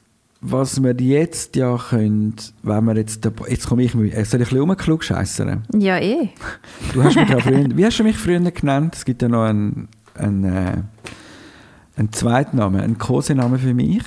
[0.42, 4.58] was wir jetzt ja können, wenn wir jetzt, jetzt komme ich, soll ich ein bisschen
[4.58, 5.62] rumklugscheissern?
[5.72, 6.30] Ja, eh.
[6.92, 8.96] Du hast mich ja früher, wie hast du mich früher genannt?
[8.96, 10.82] Es gibt ja noch einen, einen, äh,
[11.96, 14.02] einen Zweitnamen, einen Kosenamen für mich.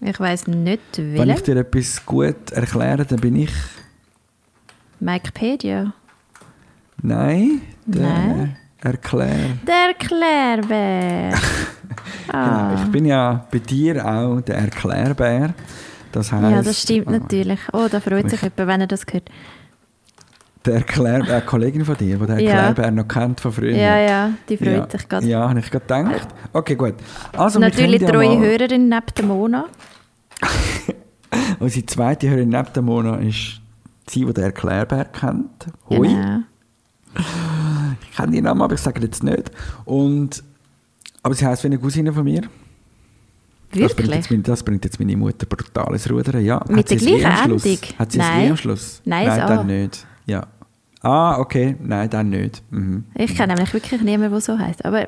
[0.00, 1.18] Ich weiß nicht, welchen.
[1.18, 3.52] Wenn ich dir etwas gut erkläre, dann bin ich...
[5.00, 5.92] Wikipedia.
[7.02, 8.56] Nein, der Nein.
[8.80, 9.58] Erklär.
[9.66, 11.38] Der Klärbär.
[12.30, 15.54] Genau, ich bin ja bei dir auch der Erklärbär.
[16.12, 17.58] Das heißt, Ja, das stimmt natürlich.
[17.72, 19.30] Oh, da freut sich jemand, wenn er das hört.
[20.68, 22.50] Der Erklär, eine Kollegin von dir, die den Ja.
[22.52, 23.74] Erklärbär noch kennt von früher.
[23.74, 24.90] Ja, ja, die freut ja.
[24.90, 25.26] sich gerade.
[25.26, 26.28] Ja, habe ich gerade gedacht.
[26.52, 26.94] Okay, gut.
[27.32, 29.64] Also, Natürlich treue mal- Hörerin neben der Mona.
[31.58, 33.62] Unsere zweite Hörerin neben der Mona ist
[34.08, 35.68] sie, die den Erklärbär kennt.
[35.88, 36.08] Hoi.
[36.08, 36.40] Genau.
[38.02, 39.50] Ich kenne die Namen, aber ich sage jetzt nicht.
[39.86, 40.44] Und,
[41.22, 42.42] aber sie heisst wie eine Cousine von mir.
[42.42, 42.50] Das
[43.70, 44.30] bringt, jetzt Wirklich?
[44.30, 46.44] meine, das bringt jetzt meine Mutter brutales Rudern.
[46.44, 46.62] Ja.
[46.68, 47.52] Mit der E am gleichen?
[47.52, 47.78] Endung?
[47.98, 48.46] Hat sie ein Nein.
[48.46, 49.00] E am Schluss?
[49.06, 50.06] Nein, Nein das dann nicht.
[50.26, 50.46] Ja.
[51.02, 51.76] Ah, okay.
[51.80, 52.62] Nein, dann nicht.
[52.70, 53.04] Mhm.
[53.14, 54.84] Ich kenne nämlich wirklich niemanden, der so heißt.
[54.84, 55.06] Aber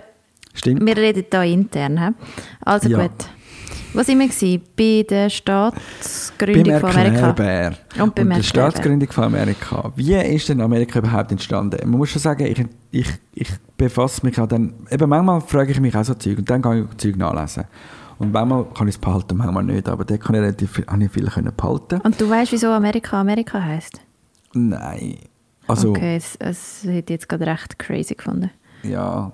[0.55, 0.85] Stimmt.
[0.87, 1.99] wir reden hier intern.
[1.99, 2.09] he?
[2.65, 3.03] Also Ja.
[3.03, 3.11] gut.
[3.93, 4.61] Was sind wir?
[4.77, 7.73] Bei der Staatsgründung von Amerika.
[8.01, 8.43] Und beim der.
[8.43, 9.93] Staatsgründung von Amerika.
[9.97, 11.77] Wie ist denn Amerika überhaupt entstanden?
[11.91, 15.81] Man muss schon sagen, ich, ich, ich befasse mich auch dann, eben manchmal frage ich
[15.81, 17.65] mich auch so Zeug und dann kann ich Zeug nachlesen.
[18.19, 21.03] Und manchmal kann ich es behalten, manchmal nicht, aber dort kann ich relativ viel, habe
[21.05, 22.01] ich viel können behalten.
[22.03, 24.01] Und du weißt, wieso Amerika Amerika heißt?
[24.53, 25.17] Nein.
[25.71, 28.51] Also, Okay, es, es hätte jetzt gerade recht crazy gefunden.
[28.83, 29.33] ja,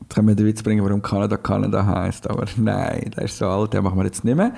[0.00, 3.46] jetzt können wir den Witz bringen, warum Kanada Kanada heisst, aber nein, der ist so
[3.46, 4.52] alt, den machen wir jetzt nicht mehr.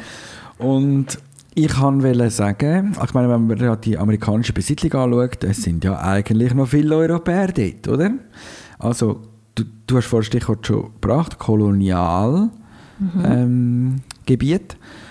[0.59, 1.19] Und
[1.55, 5.99] ich wollte sagen, ich meine, wenn man ja die amerikanische Besiedlung anschaut, es sind ja
[5.99, 8.11] eigentlich noch viele Europäer dort, oder?
[8.79, 9.23] Also,
[9.55, 12.51] du, du hast vorhin Stichwort schon gebracht, Kolonial.
[13.25, 14.75] Ähm, Gebiet.
[14.75, 15.06] Mm,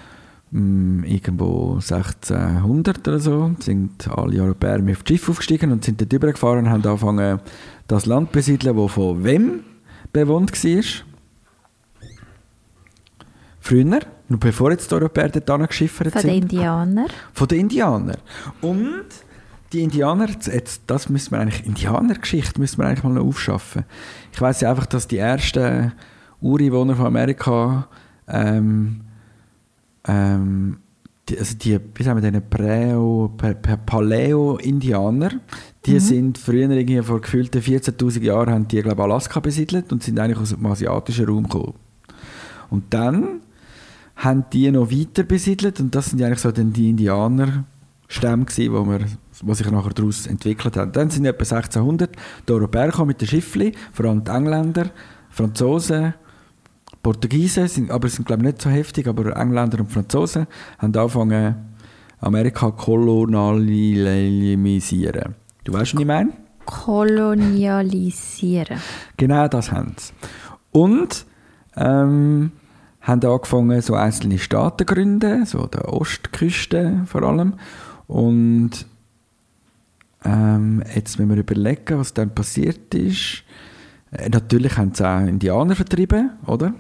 [0.56, 6.60] Irgendwo 1600 oder so sind alle Europäer mit das Schiff aufgestiegen und sind dort rübergefahren
[6.60, 7.42] und haben angefangen,
[7.88, 9.66] das Land zu besiedeln, das von wem
[10.14, 10.84] bewohnt war.
[13.60, 16.32] Früher, noch bevor jetzt die Europäer dort angeschiffert Von sind.
[16.32, 17.08] den Indianern.
[17.34, 18.18] Von den Indianern.
[18.62, 19.06] Und
[19.74, 23.84] die Indianer, jetzt, das müssen wir eigentlich, Indianergeschichte müssen wir eigentlich mal noch aufschaffen.
[24.32, 25.92] Ich weiß ja einfach, dass die ersten
[26.40, 27.90] Ureinwohner von Amerika,
[28.30, 29.02] ähm,
[30.08, 30.78] ähm,
[31.30, 35.32] die, also die, wie sagen wir, diese Präo, Pa- Pa- Paleo-Indianer,
[35.86, 40.20] die sind früher irgendwie vor gefühlten 14'000 Jahren, haben die, glaube Alaska besiedelt und sind
[40.20, 41.74] eigentlich aus dem asiatischen Raum gekommen.
[42.70, 43.42] Und dann
[44.18, 48.86] haben die noch weiter besiedelt und das sind eigentlich so dann die Indianerstämme gewesen, wo,
[48.86, 49.00] wir,
[49.42, 50.92] wo sich nachher daraus entwickelt haben.
[50.92, 52.12] Dann sind etwa 1600
[52.48, 54.92] die Europäer mit den Schiffli, vor allem die Engländer,
[55.30, 56.14] Franzosen,
[57.06, 60.48] Portugiesen, sind, aber sind glaube ich nicht so heftig, aber Engländer und Franzosen
[60.80, 61.54] haben angefangen
[62.20, 65.36] Amerika kolonialisieren.
[65.64, 66.32] Du weißt, was ich meine?
[66.66, 68.80] Kolonialisieren.
[69.18, 70.14] Genau das haben sie.
[70.72, 71.28] Und
[71.76, 72.52] ähm,
[73.02, 77.54] haben angefangen, so einzelne Staaten zu gründen, so der Ostküste vor allem.
[78.08, 78.88] Und
[80.24, 83.44] ähm, jetzt müssen wir überlegen, was dann passiert ist.
[84.10, 86.74] Äh, natürlich haben sie auch Indianer vertrieben, oder?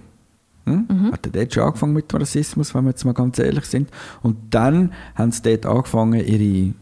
[0.66, 1.12] Hm?
[1.12, 3.90] Hat ja dort schon angefangen mit dem Rassismus, wenn wir jetzt mal ganz ehrlich sind.
[4.24, 6.74] Und dann haben sie dort angefangen, ihre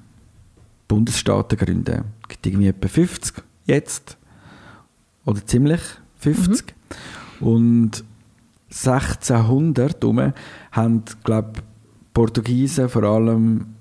[0.88, 2.06] Bundesstaaten zu gründen.
[2.24, 4.18] Es gibt irgendwie etwa 50 jetzt.
[5.26, 5.82] Oder ziemlich
[6.20, 6.74] 50.
[7.40, 8.04] Und
[8.70, 10.34] 1600 rum
[10.72, 11.54] haben, glaube
[12.14, 13.76] Portugiesen vor allem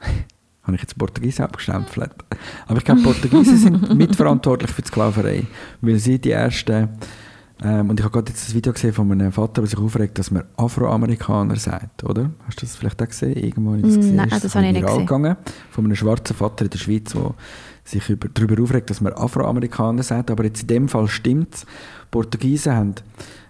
[0.62, 2.12] habe ich jetzt Portugiesen abgestempelt.
[2.66, 5.46] Aber ich glaube, Portugiesen sind mitverantwortlich für die Sklaverei,
[5.80, 6.90] weil sie die ersten
[7.62, 10.18] ähm, und ich habe gerade jetzt ein Video gesehen von einem Vater, der sich aufregt,
[10.18, 12.30] dass man Afroamerikaner sagt, oder?
[12.46, 13.36] Hast du das vielleicht auch gesehen?
[13.36, 14.16] Irgendwo habe ich das gesehen.
[14.16, 15.06] Nein, Ist das habe ich nicht gesehen.
[15.06, 15.36] Gegangen,
[15.70, 17.34] von einem schwarzen Vater in der Schweiz, der
[17.84, 20.30] sich über, darüber aufregt, dass man Afroamerikaner sagt.
[20.30, 21.66] Aber jetzt in dem Fall stimmt es.
[22.10, 22.94] Portugiesen haben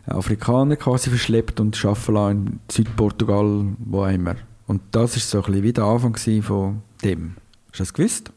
[0.06, 4.36] Afrikaner quasi verschleppt und arbeiten lassen in Südportugal, wo immer.
[4.66, 7.36] Und das war so ein bisschen wie der Anfang von dem.
[7.70, 8.32] Hast du das gewusst?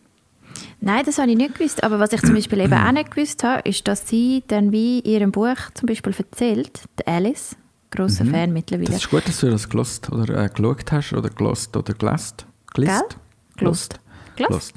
[0.79, 1.83] Nein, das habe ich nicht gewusst.
[1.83, 4.99] Aber was ich zum Beispiel eben auch nicht gewusst habe, ist, dass sie dann wie
[4.99, 7.55] in ihrem Buch zum Beispiel erzählt, die Alice,
[7.91, 8.89] grosser Fan mittlerweile.
[8.89, 8.93] Mhm.
[8.93, 12.35] Das ist gut, dass du das gelost oder äh, geschaut hast oder gelost oder gelesen.
[12.73, 13.09] Gelist?
[13.09, 13.17] Gell?
[13.57, 13.99] Gelost.
[14.35, 14.73] Gelost?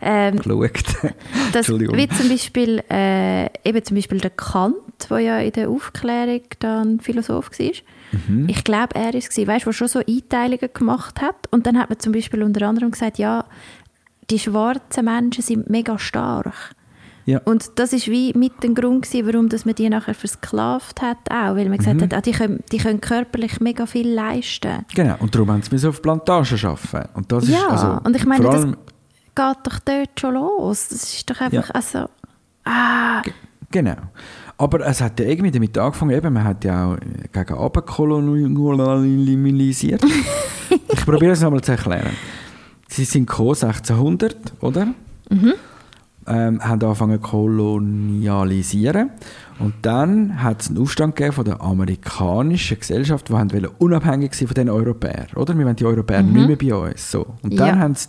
[0.00, 0.72] Ähm, Geschaut.
[1.52, 4.76] Das, wie zum Beispiel, äh, eben zum Beispiel der Kant,
[5.08, 7.72] der ja in der Aufklärung dann Philosoph war.
[8.12, 8.48] Mhm.
[8.48, 11.34] Ich glaube, er war es, weißt, der schon so Einteilungen gemacht hat.
[11.50, 13.46] Und dann hat man zum Beispiel unter anderem gesagt, ja,
[14.30, 16.54] die schwarzen Menschen sind mega stark.
[17.26, 17.40] Ja.
[17.44, 21.18] Und das ist wie mit dem Grund gewesen, warum dass man die nachher versklavt hat
[21.30, 22.02] auch, weil man gesagt Mhm.
[22.04, 24.84] hat, ah, die, können, die können körperlich mega viel leisten.
[24.94, 27.08] Genau, und darum haben sie auf Plantagen arbeiten.
[27.14, 28.76] Und das ist, Ja, also, und ich meine, das geht
[29.64, 30.88] doch dort schon los.
[30.88, 31.74] Das ist doch einfach, Ja.
[31.74, 32.06] also,
[32.64, 33.22] ah,
[33.70, 33.96] Genau.
[34.58, 36.96] Aber es hat ja irgendwie damit angefangen, eben, man hat ja auch
[37.32, 40.02] gegen Abend kolonialisiert.
[40.88, 42.10] ich probiere es nochmal zu erklären.
[42.92, 44.86] Sie sind gekommen, 1600, oder?
[45.30, 45.52] Mhm.
[46.26, 49.10] Ähm, haben angefangen zu kolonialisieren.
[49.58, 54.34] Und dann hat es einen Aufstand gegeben von der amerikanischen Gesellschaft, die haben wollen unabhängig
[54.34, 55.56] sein von den Europäern, oder?
[55.56, 57.10] Wir wollen die Europäer nicht mehr bei uns.
[57.10, 57.26] So.
[57.42, 57.78] Und dann Ja.
[57.78, 58.08] haben sie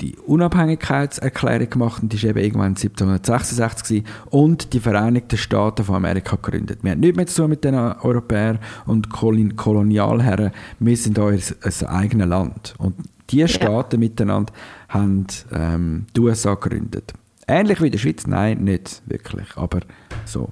[0.00, 5.94] die Unabhängigkeitserklärung gemacht und die war eben irgendwann 1766 gewesen, und die Vereinigten Staaten von
[5.96, 6.80] Amerika gegründet.
[6.82, 10.50] Wir haben nichts mehr zu tun mit den Europäern und Kolon Kolonialherren.
[10.80, 12.74] Wir sind euer ein eigenes Land.
[12.78, 12.94] Und
[13.30, 14.52] die Staaten miteinander
[14.88, 17.12] haben ähm, die USA gegründet.
[17.46, 18.26] Ähnlich wie in der Schweiz?
[18.26, 19.80] Nein, nicht wirklich, aber
[20.24, 20.50] so.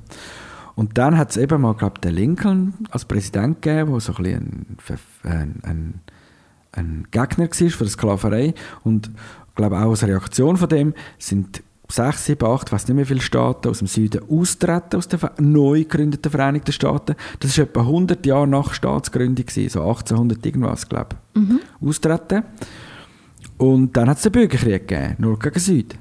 [0.74, 4.22] Und dann hat es eben mal, glaube den Lincoln als Präsident gegeben, der so ein,
[4.22, 4.78] bisschen
[5.22, 6.00] ein, ein,
[6.72, 8.54] ein, Gegner war von der Sklaverei.
[8.82, 12.96] Und ich glaube auch als Reaktion von dem sind sechs, sieben, acht, ich weiß nicht
[12.96, 17.14] mehr viele Staaten aus dem Süden austreten aus den neu gegründeten Vereinigten Staaten.
[17.40, 21.88] Das war etwa 100 Jahre nach Staatsgründung, gewesen, so 1800 irgendwas, glaube ich.
[21.88, 22.44] Austreten.
[23.58, 25.98] Und dann hat es den Bürgerkrieg gegeben, nur gegen Süden.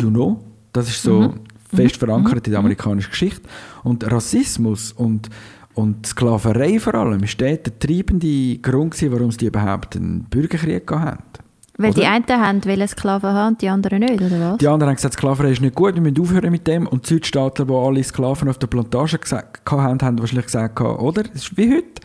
[0.00, 0.44] You know?
[0.72, 1.34] Das ist so
[1.74, 3.48] fest verankert in der amerikanischen Geschichte.
[3.82, 5.28] Und Rassismus und,
[5.74, 11.40] und Sklaverei vor allem ist der treibende Grund, gewesen, warum sie überhaupt einen Bürgerkrieg gehabt
[11.80, 12.10] Weil die Oder?
[12.10, 14.58] einen haben wollen Sklaven haben und die anderen nicht, oder was?
[14.58, 16.88] Die anderen haben gesagt, Sklaverei ist nicht gut, wir müssen aufhören mit dem.
[16.88, 21.22] Und die Südstaatler, die alle Sklaven auf der Plantage gesagt haben, haben wahrscheinlich gesagt, oder?
[21.32, 22.02] Es ist wie heute.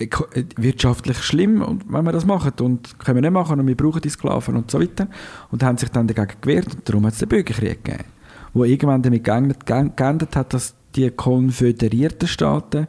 [0.00, 2.54] äh, Wirtschaftlich schlimm, und wenn wir das machen.
[2.60, 5.06] Und können wir nicht machen und wir brauchen die Sklaven und so weiter.
[5.52, 8.04] Und haben sich dann dagegen gewehrt und darum hat es den Bürgerkrieg gegeben.
[8.52, 12.88] Wo irgendwann damit geändert, geändert hat, dass die konföderierten Staaten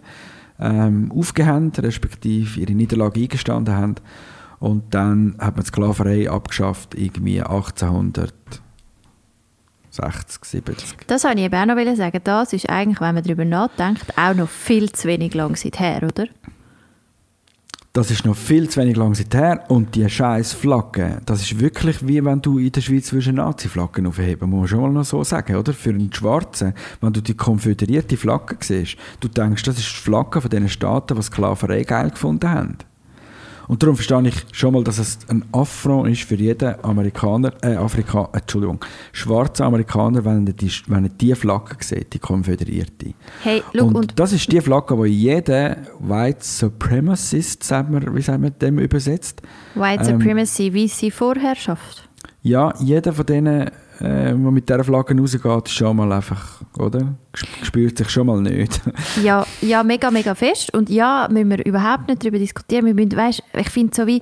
[0.60, 3.96] ähm, aufgehängt, respektive ihre Niederlage eingestanden haben.
[4.66, 8.64] Und dann hat man Sklaverei abgeschafft, irgendwie 1860,
[10.44, 11.06] 70.
[11.06, 12.20] Das wollte ich eben auch noch sagen.
[12.24, 16.26] Das ist eigentlich, wenn man darüber nachdenkt, auch noch viel zu wenig lang seither, oder?
[17.94, 19.70] Das ist noch viel zu wenig lang seither.
[19.70, 24.08] Und die scheiß Flagge, das ist wirklich wie wenn du in der Schweiz eine Nazi-Flagge
[24.08, 25.74] aufheben muss man schon mal noch so sagen, oder?
[25.74, 30.42] Für einen Schwarzen, wenn du die konföderierte Flagge siehst, du denkst, das ist die Flagge
[30.42, 32.80] von den Staaten, die Sklaverei geil gefunden haben.
[33.68, 37.76] Und darum verstehe ich schon mal, dass es ein Affront ist für jeden Amerikaner, äh,
[37.76, 38.80] Afrika, Entschuldigung,
[39.12, 43.14] schwarzen Amerikaner, wenn er die, wenn er die Flagge sieht, die konföderierte.
[43.42, 48.22] Hey, schau, und, und, das ist die Flagge, die jeder White Supremacist, sagt man, wie
[48.22, 49.42] sagt man dem übersetzt?
[49.74, 52.08] White ähm, Supremacy, weiße Vorherrschaft.
[52.44, 57.16] Ja, jeder von denen, äh, mit dieser Flagge rausgeht, ist schon mal einfach, oder?
[57.34, 58.82] Spürt sich schon mal nicht.
[59.24, 60.74] Ja, ja, mega, mega fest.
[60.74, 62.86] Und ja, müssen wir überhaupt nicht darüber diskutieren.
[62.86, 64.22] Wir müssen, weißt, ich finde so wie,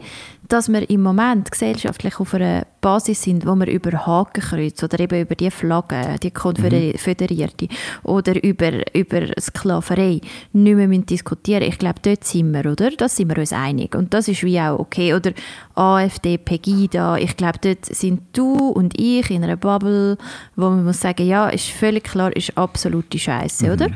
[0.54, 5.22] dass wir im Moment gesellschaftlich auf einer Basis sind, wo wir über Hakenkreuz oder eben
[5.22, 7.68] über die Flagge, die konföderierte,
[8.04, 12.92] oder über, über Sklaverei nicht mehr müssen diskutieren Ich glaube, dort sind wir, oder?
[12.92, 13.96] Da sind wir uns einig.
[13.96, 15.16] Und das ist wie auch okay.
[15.16, 15.32] Oder
[15.74, 20.20] AfD, Pegida, ich glaube, dort sind du und ich in einer Bubble,
[20.56, 23.88] wo man muss sagen, ja, ist völlig klar, ist absolute Scheiße, oder?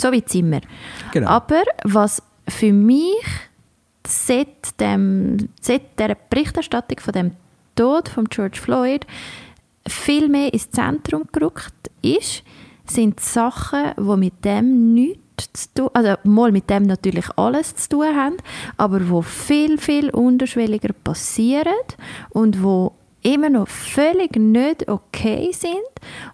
[0.00, 0.60] So wie sind wir.
[1.12, 1.28] Genau.
[1.28, 3.16] Aber was für mich
[4.06, 7.30] seit, dem, seit der Berichterstattung von dem
[7.74, 9.06] Tod von George Floyd
[9.86, 12.42] viel mehr ins Zentrum gerückt ist,
[12.86, 17.88] sind Sachen, die mit dem nichts zu tun, also mal mit dem natürlich alles zu
[17.90, 18.36] tun haben,
[18.76, 21.72] aber wo viel, viel unterschwelliger passieren
[22.30, 22.92] und wo
[23.24, 25.72] immer noch völlig nicht okay sind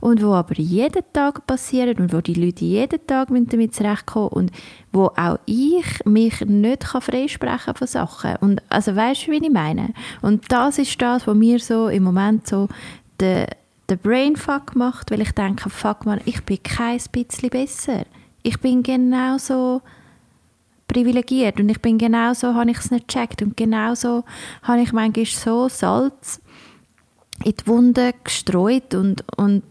[0.01, 4.29] und wo aber jeden Tag passieren und wo die Leute jeden Tag mit damit zurechtkommen
[4.29, 4.51] und
[4.93, 8.37] wo auch ich mich nicht kann freisprechen von Sachen.
[8.41, 9.95] Und also weißt du, wie ich meine?
[10.21, 12.69] Und das ist das, was mir so im Moment so
[13.21, 13.47] den,
[13.89, 18.05] den Brainfuck macht, weil ich denke, fuck man, ich bin kein bisschen besser.
[18.43, 19.81] Ich bin genauso
[20.89, 24.25] privilegiert und ich bin genauso, habe ich es nicht gecheckt und genauso
[24.63, 26.41] habe ich manchmal so Salz
[27.45, 29.63] in die Wunde gestreut und, und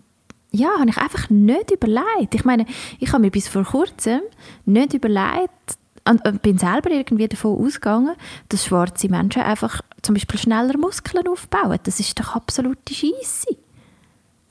[0.51, 2.34] ja, habe ich einfach nicht überlegt.
[2.34, 2.65] Ich meine,
[2.99, 4.21] ich habe mir bis vor kurzem
[4.65, 5.77] nicht überlegt
[6.08, 8.15] und, und bin selber irgendwie davon ausgegangen,
[8.49, 11.77] dass schwarze Menschen einfach zum Beispiel schneller Muskeln aufbauen.
[11.84, 13.55] Das ist doch absolute Scheisse.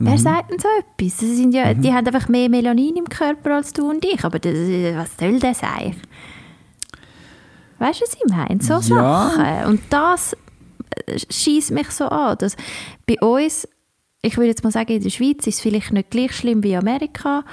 [0.00, 1.16] Wer sagt denn so etwas?
[1.18, 4.24] Das sind ja, Die haben einfach mehr Melanin im Körper als du und ich.
[4.24, 5.96] Aber das, was soll das eigentlich?
[7.80, 8.62] Weißt du, was ich meine?
[8.62, 9.30] So Ja.
[9.30, 9.64] Sachen.
[9.66, 10.36] Und das
[11.30, 12.38] schießt mich so an.
[12.38, 12.56] Dass
[13.06, 13.68] bei uns,
[14.22, 16.72] ich würde jetzt mal sagen, in der Schweiz ist es vielleicht nicht gleich schlimm wie
[16.72, 17.44] in Amerika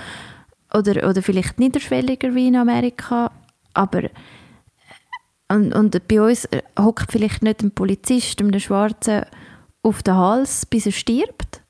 [0.74, 3.32] oder, oder vielleicht niederschwelliger wie in Amerika,
[3.74, 4.10] aber
[5.48, 9.26] und, und bei uns äh, hockt vielleicht nicht ein Polizist, einem Schwarzen
[9.84, 11.62] auf den Hals, bis er stirbt.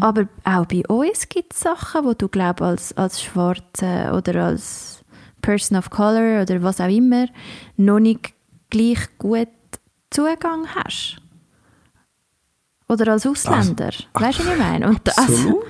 [0.00, 5.02] Aber auch bei uns gibt es Sachen, wo du glaub, als, als Schwarze oder als
[5.40, 7.26] Person of Color oder was auch immer
[7.78, 8.34] noch nicht
[8.68, 9.48] gleich gut
[10.12, 11.22] Zugang hast.
[12.92, 13.90] Oder als Ausländer.
[14.12, 14.88] weißt du, was ich meine?
[14.88, 15.64] Und das, Absolut.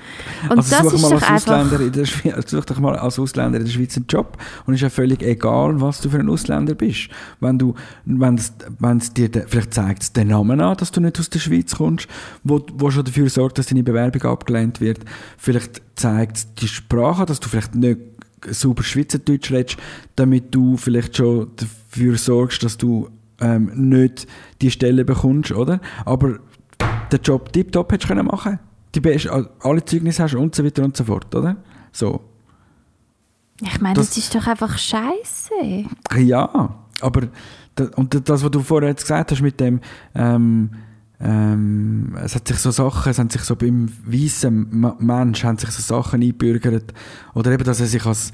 [0.49, 1.91] und also das such ist doch einfach...
[1.91, 4.81] Der Schweiz, such doch mal als Ausländer in der Schweiz einen Job und es ist
[4.81, 7.07] ja völlig egal, was du für ein Ausländer bist.
[7.39, 10.91] Wenn du, wenn es, wenn es dir, de, vielleicht zeigt es den Namen an, dass
[10.91, 12.09] du nicht aus der Schweiz kommst,
[12.43, 14.99] wo, wo schon dafür sorgt, dass deine Bewerbung abgelehnt wird.
[15.37, 17.99] Vielleicht zeigt es die Sprache, dass du vielleicht nicht
[18.49, 19.77] super Schweizerdeutsch redest,
[20.17, 23.09] damit du vielleicht schon dafür sorgst, dass du
[23.43, 24.27] ähm, nicht
[24.61, 25.79] die Stelle bekommst, oder?
[26.05, 26.39] Aber
[27.11, 28.59] den Job tiptop hättest du können machen
[28.95, 31.55] die beste, alle Zeugnisse hast und so weiter und so fort, oder?
[31.91, 32.21] So.
[33.61, 35.85] Ich meine, das, Das- ist doch einfach scheiße.
[36.19, 37.21] Ja, aber
[37.75, 39.79] da, und das, was du vorher jetzt gesagt hast mit dem,
[40.13, 40.69] ähm,
[41.19, 45.69] ähm, es hat sich so Sachen, es haben sich so beim weißen Mensch haben sich
[45.71, 46.93] so Sachen eingebürgert
[47.33, 48.31] oder eben, dass er sich als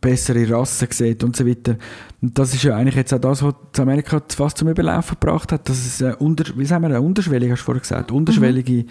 [0.00, 1.76] bessere Rasse sieht und so weiter.
[2.20, 5.68] Und das ist ja eigentlich jetzt auch das, was Amerika fast zum Überlaufen gebracht hat,
[5.68, 8.86] dass es eine, unter, wie sagen wir, eine unterschwellige, hast du vorher gesagt, unterschwellige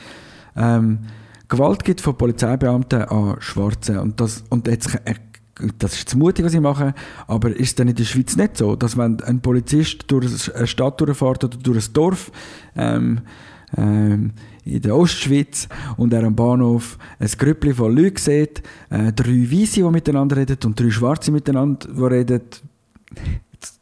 [0.56, 1.00] ähm,
[1.48, 4.00] Gewalt gibt von Polizeibeamten an Schwarzen.
[4.00, 5.16] Und das, und jetzt, äh,
[5.78, 6.94] das ist zu mutig, was ich mache,
[7.28, 10.68] aber ist es dann in der Schweiz nicht so, dass wenn ein Polizist durch eine
[10.68, 12.32] Stadt durchfährt oder durch ein Dorf,
[12.76, 13.22] ähm,
[13.78, 14.34] ähm,
[14.66, 19.76] in der Ostschweiz und er am Bahnhof ein Grüppli von Leuten sieht, äh, drei Weisse,
[19.82, 22.42] die miteinander reden und drei Schwarze miteinander, die reden.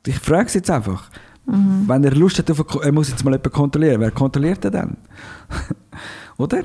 [0.05, 1.09] Ich frage es jetzt einfach.
[1.45, 3.99] Wenn er Lust hat, auf, eine- er muss jetzt mal jemanden kontrollieren.
[3.99, 4.97] Wer kontrolliert er dann?
[6.37, 6.63] Oder?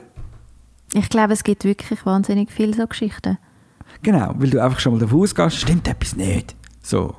[0.95, 3.39] Ich glaube, es gibt wirklich wahnsinnig viele so Geschichten.
[4.03, 6.55] Genau, weil du einfach schon mal davon ausgehst, stimmt etwas nicht.
[6.83, 7.14] So.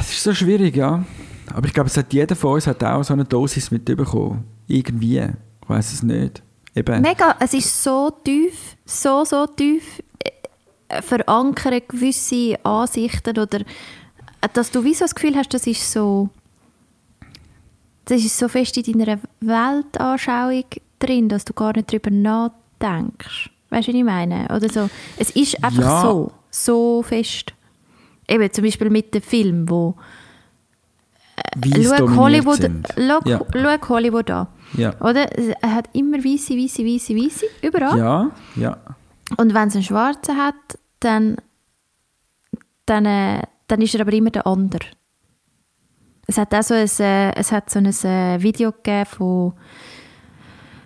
[0.00, 1.04] Es ist so schwierig, ja.
[1.54, 4.44] Aber ich glaube, es hat jeder von uns hat auch so eine Dosis mitbekommen.
[4.66, 5.22] Irgendwie.
[5.66, 6.42] Ich weiß es nicht.
[6.76, 7.02] Eben.
[7.02, 10.00] Mega, es ist so tief, so, so tief
[10.88, 13.64] äh, verankert, gewisse Ansichten oder äh,
[14.52, 16.28] dass du wie so das Gefühl hast, das ist so
[18.04, 20.64] das ist so fest in deiner Weltanschauung
[21.00, 23.50] drin, dass du gar nicht darüber nachdenkst.
[23.70, 24.44] Weißt du, was ich meine?
[24.54, 24.88] Oder so.
[25.16, 26.02] Es ist einfach Ja.
[26.02, 27.52] so, so fest.
[28.28, 29.96] Eben zum Beispiel mit dem Film, wo
[31.56, 33.40] Weiss Schau dominiert Hollywood, schau, Ja.
[33.52, 34.46] schau Hollywood an.
[34.74, 34.94] Ja.
[35.00, 35.30] Oder?
[35.62, 37.98] Er hat immer weiße, weiße, weiße, weiße, überall.
[37.98, 38.76] Ja, ja.
[39.36, 40.54] Und wenn es einen Schwarzen hat,
[41.00, 41.36] dann,
[42.84, 44.86] dann, äh, dann ist er aber immer der andere.
[46.26, 49.52] Es hat auch so ein, äh, es hat so ein äh, Video gegeben von,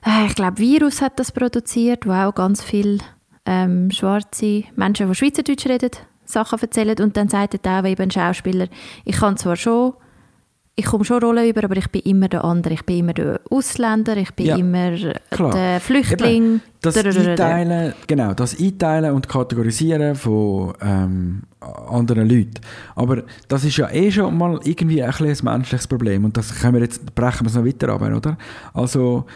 [0.04, 2.98] äh, ich glaube, Virus hat das produziert, wo auch ganz viele
[3.46, 5.90] ähm, schwarze Menschen, die Schweizerdeutsch reden,
[6.24, 6.96] Sachen erzählen.
[7.00, 8.68] Und dann sagt er auch eben ein Schauspieler,
[9.04, 9.94] ich kann zwar schon,
[10.80, 12.74] ich komme schon Rollen über, aber ich bin immer der andere.
[12.74, 14.92] Ich bin immer der Ausländer, ich bin Ja, immer
[15.30, 15.52] Klar.
[15.52, 16.44] der Flüchtling.
[16.44, 16.96] Eben, das.
[16.96, 21.42] Einteilen, genau, das Einteilen und Kategorisieren von ähm,
[21.90, 22.54] anderen Leuten.
[22.94, 26.24] Aber das ist ja eh schon mal irgendwie ein, ein menschliches Problem.
[26.24, 28.38] Und das können wir jetzt, brechen wir es noch weiter ab, oder?
[28.72, 29.26] Also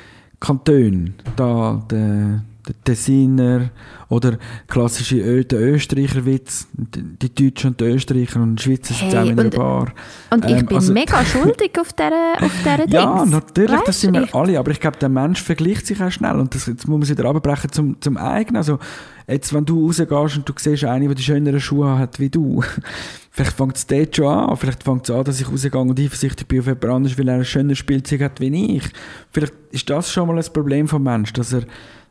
[0.41, 3.71] Kantone, da der, der Tessiner
[4.09, 4.39] oder
[4.69, 9.31] klassische Ö, der Österreicher-Witz, die, Deutschen und die Österreicher und die Schweizer sind Hey, zusammen
[9.31, 9.93] in einer und- Bar.
[10.31, 13.31] Und ich Ähm, bin also- mega schuldig auf dieser, auf dieser Ja, Dings.
[13.31, 16.11] natürlich, das Weisst, sind wir ich- alle, aber ich glaube, der Mensch vergleicht sich auch
[16.11, 18.57] schnell und das, jetzt muss man es wieder abbrechen zum, zum eigenen.
[18.57, 18.79] Also,
[19.27, 22.63] jetzt, wenn du rausgehst und du siehst eine, die die schöneren Schuhe hat wie du,
[23.31, 26.47] vielleicht fängt es dort schon an, vielleicht fängt es an, dass ich rausgehe und eifersüchtig
[26.47, 28.85] bin auf jemand anderes, weil er ein schöneres Spielzeug hat wie ich.
[29.33, 31.63] Vielleicht ist das schon mal ein Problem vom Mensch, dass er,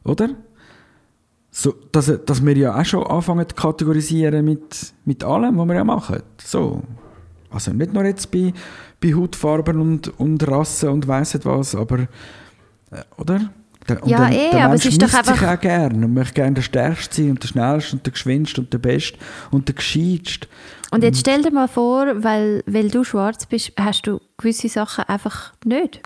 [0.04, 0.30] oder?
[1.52, 5.76] So, dass, dass wir ja auch schon anfangen zu kategorisieren mit, mit allem, was wir
[5.76, 6.24] ja machen.
[6.44, 6.82] So.
[7.52, 8.52] Also nicht nur jetzt bei,
[9.00, 12.00] bei Hautfarben und, und Rassen und weiss nicht was, aber,
[12.90, 13.52] äh, oder?
[13.88, 16.34] Der, und Ja, eh, aber es ist doch misst sich einfach- auch gerne und möchte
[16.34, 19.20] gerne der Stärkste sein und der Schnellste und der Geschwindste und der Beste
[19.52, 20.48] und der Gescheitste.
[20.90, 25.04] Und jetzt stell dir mal vor, weil, weil du schwarz bist, hast du gewisse Sachen
[25.04, 26.02] einfach nicht.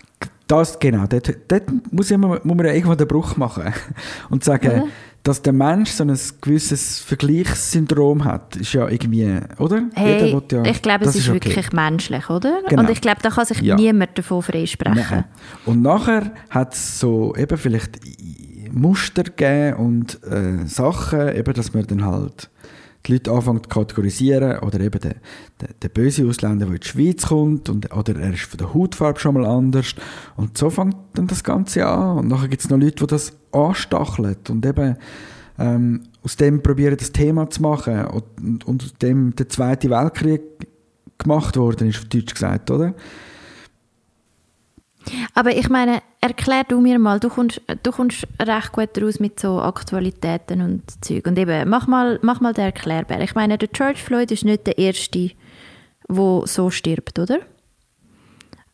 [0.48, 3.72] Das, genau, dort, dort muss, ich, muss man ja irgendwo den Bruch machen
[4.30, 4.88] und sagen, Oder?
[5.22, 9.82] dass der Mensch so ein gewisses Vergleichssyndrom hat, ist ja irgendwie, oder?
[9.94, 11.34] Hey, ja, ich glaube, es das ist, okay.
[11.44, 12.62] wirklich menschlich, oder?
[12.66, 12.82] Genau.
[12.82, 13.76] Und ich glaube, da kann sich Ja.
[13.76, 14.96] niemand davon freisprechen.
[14.96, 15.24] Nein.
[15.66, 18.00] Und nachher hat es so eben vielleicht
[18.72, 22.48] Muster gegeben und äh, Sachen, eben, dass man dann halt
[23.08, 25.16] die Leute anfangen zu kategorisieren oder eben der,
[25.60, 28.74] der, der böse Ausländer, der in die Schweiz kommt und, oder er ist von der
[28.74, 29.94] Hautfarbe schon mal anders.
[30.36, 32.18] Und so fängt dann das Ganze an.
[32.18, 34.96] Und nachher gibt es noch Leute, die das anstacheln und eben
[35.58, 38.04] ähm, aus dem probieren das Thema zu machen.
[38.06, 40.42] Und, und, und aus dem der Zweite Weltkrieg
[41.18, 42.94] gemacht worden ist, auf Deutsch gesagt, oder?
[45.38, 49.38] Aber ich meine, erklär du mir mal, du kommst, du kommst recht gut raus mit
[49.38, 51.28] so Aktualitäten und Zeug.
[51.28, 53.20] Und eben, mach mal, mach mal den Erklärbär.
[53.20, 55.30] Ich meine, der George Floyd ist nicht der Erste,
[56.08, 57.38] der so stirbt, oder?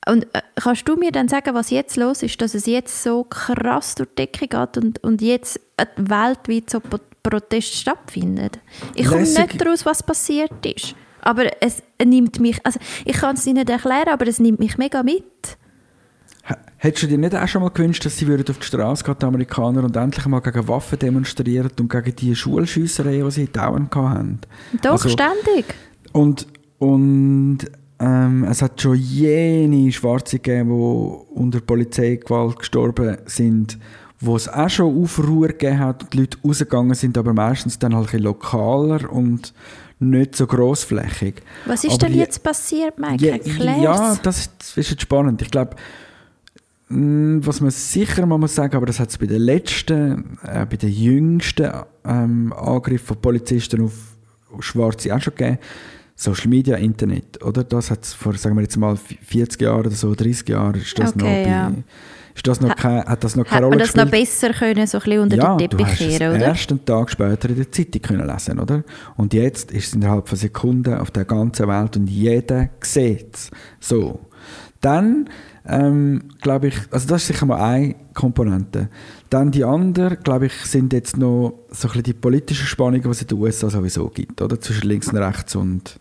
[0.08, 3.24] Und äh, kannst du mir dann sagen, was jetzt los ist, dass es jetzt so
[3.24, 8.52] krass durch die Decke geht und, und jetzt äh, weltweit so Pro- Proteste stattfinden?
[8.94, 10.94] Ich komme nicht daraus, was passiert ist.
[11.20, 15.02] Aber es nimmt mich, also ich kann es nicht erklären, aber es nimmt mich mega
[15.02, 15.58] mit.
[16.76, 19.16] Hättest du dir nicht auch schon mal gewünscht, dass sie würden auf die Straße gehen,
[19.18, 23.94] die Amerikaner, und endlich mal gegen Waffen demonstrieren und gegen die Schulschiesserei, die sie dauernd
[23.94, 24.40] hatten?
[24.82, 25.64] Doch, Also- ständig.
[26.12, 26.46] Und,
[26.78, 27.58] und
[27.98, 33.78] ähm, es hat schon jene Schwarze gegeben, die unter Polizeigewalt gestorben sind,
[34.20, 37.94] wo es auch schon Aufruhr gegeben hat und die Leute rausgegangen sind, aber meistens dann
[37.96, 39.54] halt ein lokaler und
[40.00, 41.36] nicht so grossflächig.
[41.64, 43.24] Was ist Aber denn je- jetzt passiert, Mike?
[43.24, 43.82] Ja, Erklär's.
[43.82, 45.40] ja das, ist- das ist jetzt spannend.
[45.40, 45.76] Ich glaube,
[47.44, 50.76] was man sicher mal muss sagen, aber das hat es bei den letzten, äh, bei
[50.76, 51.70] den jüngsten
[52.04, 53.92] ähm, Angriffen von Polizisten auf,
[54.60, 55.58] Schwarze auch schon gegeben.
[56.16, 57.64] Social Media, Internet, oder?
[57.64, 60.96] Das hat es vor, sagen wir jetzt mal, 40 Jahren oder so, 30 Jahren, ist
[60.96, 61.72] das Okay, noch, bei, ja.
[62.36, 64.28] ist das noch Ha- kein, hat das noch keine Rolle man das noch gespielt?
[64.28, 66.44] besser können, so ein bisschen unter ja, den Teppich kehren, oder?
[66.46, 68.84] erst einen Tag später in der Zeitung können lesen, oder?
[69.16, 73.50] Und jetzt ist es innerhalb von Sekunden auf der ganzen Welt und jeder sieht es.
[73.80, 74.20] So.
[74.80, 75.28] Dann,
[75.66, 78.88] ähm, glaube ich, also das ist sicher mal eine Komponente.
[79.30, 83.08] Dann die andere, glaube ich, sind jetzt noch so ein bisschen die politischen Spannungen, die
[83.08, 84.60] es in den USA sowieso gibt, oder?
[84.60, 85.98] Zwischen links und rechts und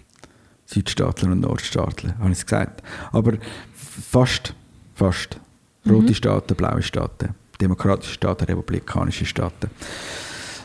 [0.66, 2.82] Südstaatler und Nordstaatler, habe ich es gesagt.
[3.10, 3.34] Aber
[3.74, 4.54] fast,
[4.94, 5.40] fast.
[5.88, 7.30] Rote Staaten, blaue Staaten,
[7.60, 9.68] demokratische Staaten, republikanische Staaten.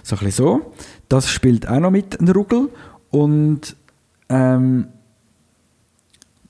[0.03, 0.73] So ein bisschen so.
[1.09, 2.69] Das spielt auch noch mit ein Ruggel.
[3.09, 3.75] Und
[4.29, 4.89] ähm,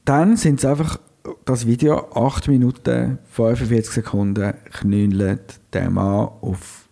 [0.04, 1.00] dann sind es einfach
[1.48, 6.90] das Video, 8 Minuten, 45 Sekunden, knüllt der Mann auf,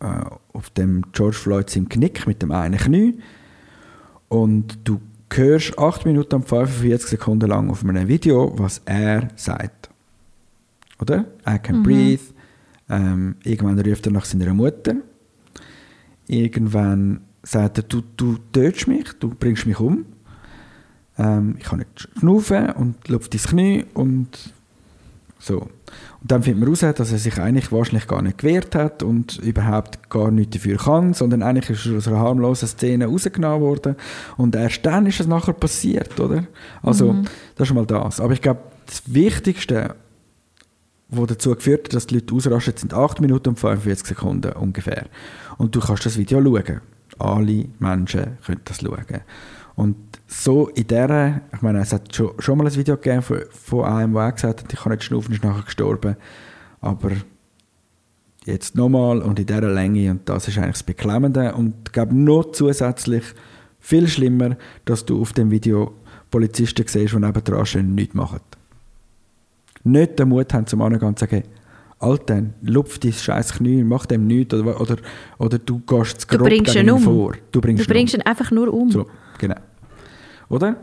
[0.00, 0.06] äh,
[0.52, 3.18] auf dem George Floyd seinem Knick mit dem einen Knie.
[4.28, 5.00] Und du
[5.32, 9.90] hörst 8 Minuten und 45 Sekunden lang auf einem Video, was er sagt.
[11.00, 11.26] Oder?
[11.46, 12.22] I can breathe.
[12.88, 14.94] Ähm, irgendwann ruft er nach seiner Mutter.
[16.26, 20.06] Irgendwann sagt er, du, du tötest mich, du bringst mich um.
[21.18, 24.52] Ähm, ich kann nicht schnaufen und lupft dein Knie und
[25.38, 25.68] so.
[26.20, 29.38] Und dann findet man heraus, dass er sich eigentlich wahrscheinlich gar nicht gewehrt hat und
[29.38, 33.96] überhaupt gar nichts dafür kann, sondern eigentlich ist er aus einer harmlosen Szene rausgenommen worden
[34.36, 36.44] und erst dann ist es nachher passiert, oder?
[36.82, 37.14] Also,
[37.56, 38.20] das ist mal das.
[38.20, 39.94] Aber ich glaube, das Wichtigste,
[41.08, 45.06] was dazu geführt hat, dass die Leute ausrasten, sind 8 Minuten und 45 Sekunden ungefähr.
[45.56, 46.80] Und du kannst das Video schauen.
[47.18, 49.22] Alle Menschen können das schauen.
[49.78, 49.94] Und
[50.26, 53.84] so in dieser, ich meine, es hat schon, schon mal ein Video gegeben von, von
[53.84, 56.16] einem, der auch gesagt hat, ich kann nicht schnaufen, ist nachher gestorben.
[56.80, 57.12] Aber
[58.44, 61.54] jetzt nochmal und in dieser Länge und das ist eigentlich das Beklemmende.
[61.54, 63.22] Und ich glaube, noch zusätzlich
[63.78, 65.94] viel schlimmer, dass du auf dem Video
[66.28, 68.40] Polizisten siehst, die nebendran stehen und nichts machen.
[69.84, 71.44] Nicht den Mut haben, zum anderen zu sagen,
[72.00, 74.96] Alter, lupf dein scheiß Knie, mach dem nichts oder, oder,
[75.38, 77.00] oder du gehst zu grob ihn ihn um.
[77.00, 77.34] vor.
[77.52, 78.82] Du bringst, Du bringst ihn einfach nur um.
[78.82, 78.90] um.
[78.90, 79.06] So,
[79.38, 79.54] genau.
[80.48, 80.76] Oder?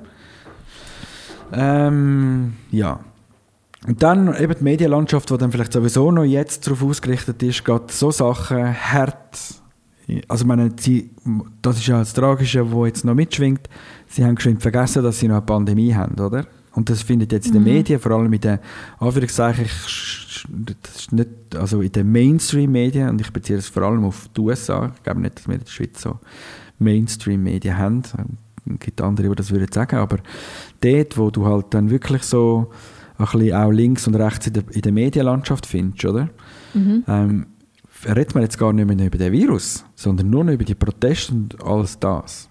[1.52, 3.00] Ähm, ja.
[3.88, 7.92] Und dann eben die Medienlandschaft, die dann vielleicht sowieso noch jetzt darauf ausgerichtet ist, geht
[7.92, 9.62] so Sachen hart.
[10.28, 11.12] Also ich meine, sie,
[11.62, 13.70] das ist ja das Tragische, wo jetzt noch mitschwingt.
[14.08, 16.46] Sie haben geschwind vergessen, dass sie noch eine Pandemie haben, oder?
[16.74, 18.60] Und das findet jetzt in den Medien, vor allem in den
[19.00, 24.28] Anführungszeichen, das ist nicht, also in den Mainstream-Medien, und ich beziehe das vor allem auf
[24.36, 26.20] die USA, ich glaube nicht, dass wir in der Schweiz so
[26.80, 28.04] Mainstream-Medien haben.
[28.80, 30.18] Es gibt andere, die das würden sagen, aber
[30.82, 32.70] dort, wo du halt dann wirklich so
[33.18, 36.30] ein bisschen auch links und rechts in der, in der Medienlandschaft findest, oder?
[37.08, 37.46] Ähm,
[38.08, 41.34] redet man jetzt gar nicht mehr über den Virus, sondern nur noch über die Proteste
[41.34, 42.50] und alles das.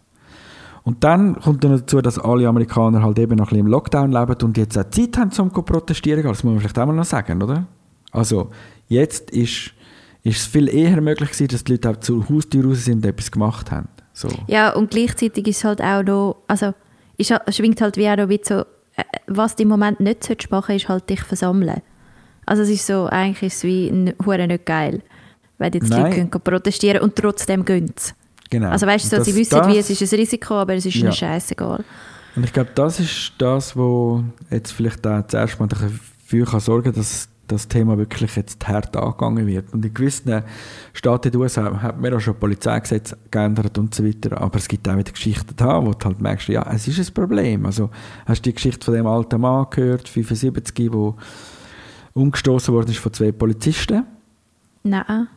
[0.83, 4.13] Und dann kommt dann dazu, dass alle Amerikaner halt eben noch ein bisschen im Lockdown
[4.13, 6.23] leben und jetzt auch Zeit haben, um zu protestieren.
[6.23, 7.67] Das muss man vielleicht auch mal noch sagen, oder?
[8.13, 8.51] Also,
[8.89, 9.73] jetzt ist,
[10.23, 13.07] ist es viel eher möglich gewesen, dass die Leute auch zur Haustür raus sind und
[13.07, 13.89] etwas gemacht haben.
[14.15, 14.29] So.
[14.47, 16.73] Ja, und gleichzeitig ist es halt auch noch, also
[17.19, 18.61] ist, schwingt halt wie auch noch wie so,
[18.97, 21.83] äh, was du im Moment nicht solltest machen ist halt dich versammeln.
[22.47, 25.03] Also es ist so, eigentlich ist es wie hure nicht geil,
[25.59, 26.03] wenn jetzt die Nein.
[26.13, 28.13] Leute können protestieren und trotzdem gehen sie.
[28.51, 28.69] Genau.
[28.71, 30.87] Also weißt du, so, sie das- wissen, wie das- es ist ein Risiko, aber es
[30.87, 31.01] ist Ja.
[31.05, 31.85] ihnen scheißegal.
[32.37, 36.85] Und ich glaube, das ist das, wo jetzt vielleicht auch zuerst mal dafür kann sorgen
[36.85, 39.73] kann, dass das Thema wirklich jetzt hart angegangen wird.
[39.73, 40.43] Und in gewissen
[40.93, 44.41] Staaten in den USA hat man auch schon Polizeigesetze geändert und so weiter.
[44.41, 47.15] Aber es gibt auch wieder Geschichten da, wo du halt merkst, ja, es ist ein
[47.15, 47.67] Problem.
[47.67, 47.91] Also
[48.27, 51.15] hast du die Geschichte von dem alten Mann gehört, 75, der
[52.15, 54.05] umgestoßen worden ist von zwei Polizisten?
[54.83, 55.29] Nein.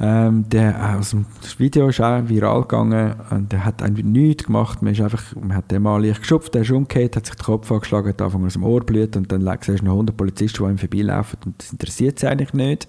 [0.00, 4.80] Ähm, der, also das Video ist auch viral gegangen und der hat einfach nichts gemacht.
[4.80, 7.44] Man, ist einfach, man hat den mal leicht geschupft, der ist umgekehrt, hat sich den
[7.44, 10.64] Kopf angeschlagen, hat angefangen aus dem Ohr blüht und dann siehst du noch 100 Polizisten,
[10.64, 12.86] die ihm vorbeilaufen und das interessiert sie eigentlich nicht.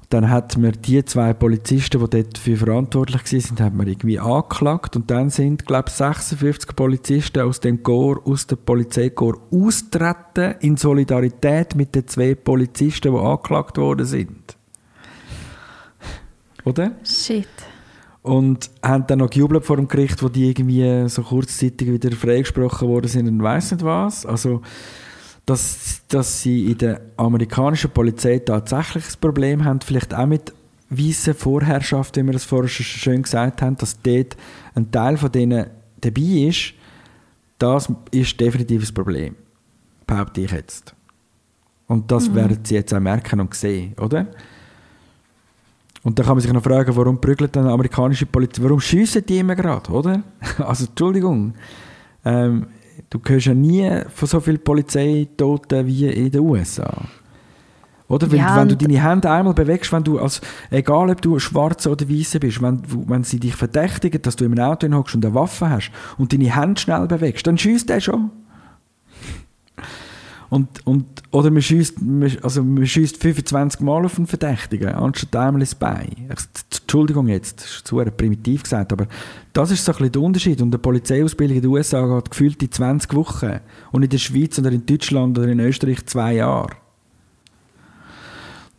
[0.00, 4.20] Und dann hat man die zwei Polizisten, die dort für verantwortlich waren, hat man irgendwie
[4.20, 10.54] angeklagt und dann sind, glaube ich, 56 Polizisten aus dem Chor, aus der Polizeikorps austreten
[10.60, 14.59] in Solidarität mit den zwei Polizisten, die angeklagt worden sind
[16.64, 16.92] oder?
[17.04, 17.48] Shit.
[18.22, 22.88] Und haben dann noch gejubelt vor dem Gericht, wo die irgendwie so kurzzeitig wieder freigesprochen
[22.88, 24.26] worden sind und weiss nicht was.
[24.26, 24.60] Also,
[25.46, 30.52] dass, dass sie in der amerikanischen Polizei tatsächlich ein Problem haben, vielleicht auch mit
[30.90, 34.36] weißen Vorherrschaft, wie wir das vorher schon schön gesagt haben, dass dort
[34.74, 35.66] ein Teil von denen
[36.00, 36.74] dabei ist,
[37.58, 39.36] das ist definitiv ein Problem.
[40.06, 40.94] Behaupte ich jetzt.
[41.86, 42.34] Und das mhm.
[42.34, 44.26] werden sie jetzt auch merken und sehen, oder?
[46.02, 49.38] Und da kann man sich noch fragen, warum prügelt dann amerikanische Polizei, warum schiessen die
[49.38, 50.22] immer gerade, oder?
[50.58, 51.54] Also, Entschuldigung,
[52.24, 52.66] ähm,
[53.10, 56.90] du hörst ja nie von so vielen Polizeitoten wie in den USA.
[58.08, 58.30] Oder?
[58.32, 60.40] Weil, ja, wenn du deine Hände einmal bewegst, wenn du als,
[60.70, 64.58] egal ob du schwarz oder weiß bist, wenn, wenn sie dich verdächtigen, dass du im
[64.58, 68.30] Auto hockst und eine Waffe hast und deine Hände schnell bewegst, dann schießt der schon.
[70.50, 71.98] Und, und, oder man schießt,
[72.42, 76.28] also man schießt 25 Mal auf einen Verdächtigen, anstatt einmal ins Bein.
[76.28, 79.06] Entschuldigung jetzt, das ist zu primitiv gesagt, aber
[79.52, 80.60] das ist so ein bisschen der Unterschied.
[80.60, 83.60] Und eine Polizeiausbildung in den USA geht gefühlt in 20 Wochen.
[83.92, 86.70] Und in der Schweiz oder in Deutschland oder in Österreich zwei Jahre.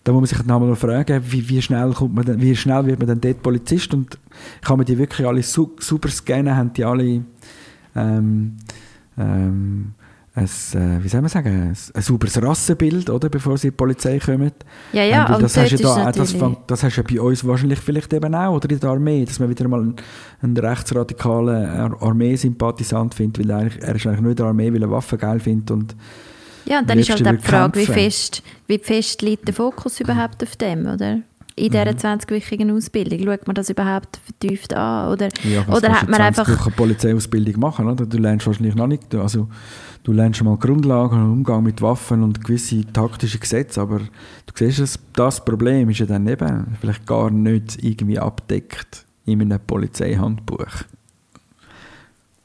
[0.04, 2.86] Da muss man sich dann mal fragen, wie, wie, schnell kommt man denn, wie schnell
[2.86, 3.94] wird man denn dort Polizist?
[3.94, 4.18] Und
[4.62, 6.54] kann man die wirklich alle su super scannen?
[6.54, 7.24] Haben die alle
[7.96, 8.58] ähm,
[9.18, 9.94] ähm,
[10.34, 13.78] ein, äh, wie soll man sagen, ein, ein sauberes Rassenbild, oder, bevor sie in die
[13.78, 14.52] Polizei kommen.
[14.94, 16.36] Ja, ja, ähm, das, hast ja da, das,
[16.68, 19.40] das hast du ja bei uns wahrscheinlich vielleicht eben auch, oder in der Armee, dass
[19.40, 19.96] man wieder mal einen,
[20.42, 24.82] einen rechtsradikalen Armeesympathisant findet, weil er, eigentlich, er ist eigentlich nur in der Armee, weil
[24.82, 25.96] er Waffen geil findet und
[26.64, 30.00] ja, und dann ist halt auch die Frage, wie fest, wie fest liegt der Fokus
[30.00, 31.22] überhaupt auf dem, oder?
[31.56, 32.78] in dieser 20-wöchigen mhm.
[32.78, 33.20] Ausbildung?
[33.26, 35.12] Schaut man das überhaupt vertieft an?
[35.12, 36.48] Oder, ja, oder hat man einfach...
[36.48, 38.06] Wochen Polizeiausbildung machen, oder?
[38.06, 39.48] Du lernst wahrscheinlich noch nicht, also
[40.04, 44.54] du lernst schon mal Grundlagen und Umgang mit Waffen und gewisse taktische Gesetze, aber du
[44.56, 50.86] siehst, das Problem ist ja dann eben vielleicht gar nicht irgendwie abdeckt in einem Polizeihandbuch.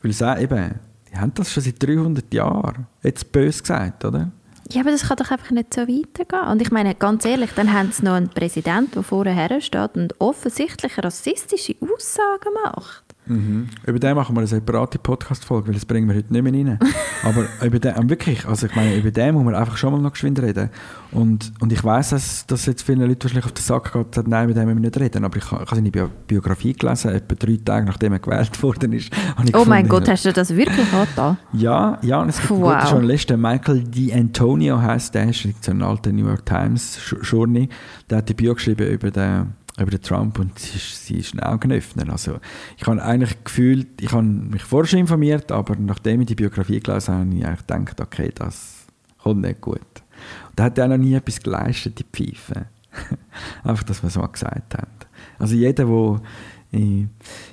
[0.02, 0.74] Weil auch eben,
[1.10, 4.30] die haben das schon seit 300 Jahren, jetzt bös gesagt, oder?
[4.70, 6.50] Ja, aber das kann doch einfach nicht so weitergehen.
[6.50, 10.20] Und ich meine, ganz ehrlich, dann haben sie noch einen Präsidenten, der vorher steht und
[10.20, 13.05] offensichtlich rassistische Aussagen macht.
[13.26, 13.68] Mhm.
[13.86, 16.78] Über den machen wir eine separate Podcast-Folge, weil das bringen wir heute nicht mehr rein.
[17.24, 20.00] Aber über den, ähm, wirklich, also ich meine, über den muss man einfach schon mal
[20.00, 20.70] noch geschwind reden.
[21.12, 24.48] Und, und ich weiß, dass, dass jetzt viele Leute wahrscheinlich auf den Sack geht, nein,
[24.48, 25.24] mit dem müssen wir nicht reden.
[25.24, 28.92] Aber ich, ich habe seine Bi Biografie gelesen, etwa drei Tage nachdem er gewählt worden
[28.92, 29.12] ist.
[29.12, 31.36] oh gefunden, mein Gott, hast du das wirklich da?
[31.52, 32.68] Ja, ja, und es gibt wow.
[32.68, 36.98] einen guten Journalist, der Michael D'Antonio heißt, der ist so ein alter New York Times
[37.22, 37.68] Journey,
[38.10, 41.34] der hat die Bio geschrieben über den über den Trump und sie ist, sie ist
[41.34, 42.10] ein Augenöffner.
[42.10, 42.38] Also
[42.76, 46.80] ich habe eigentlich gefühlt, ich habe mich vorher schon informiert, aber nachdem ich die Biografie
[46.80, 48.86] gelesen habe, habe ich eigentlich gedacht, okay, das
[49.18, 49.80] kommt nicht gut.
[49.80, 52.66] Und da hat er noch nie etwas geleistet, die Pfeife.
[53.64, 54.90] Einfach, dass wir so gesagt haben.
[55.38, 56.20] Also jeder, wo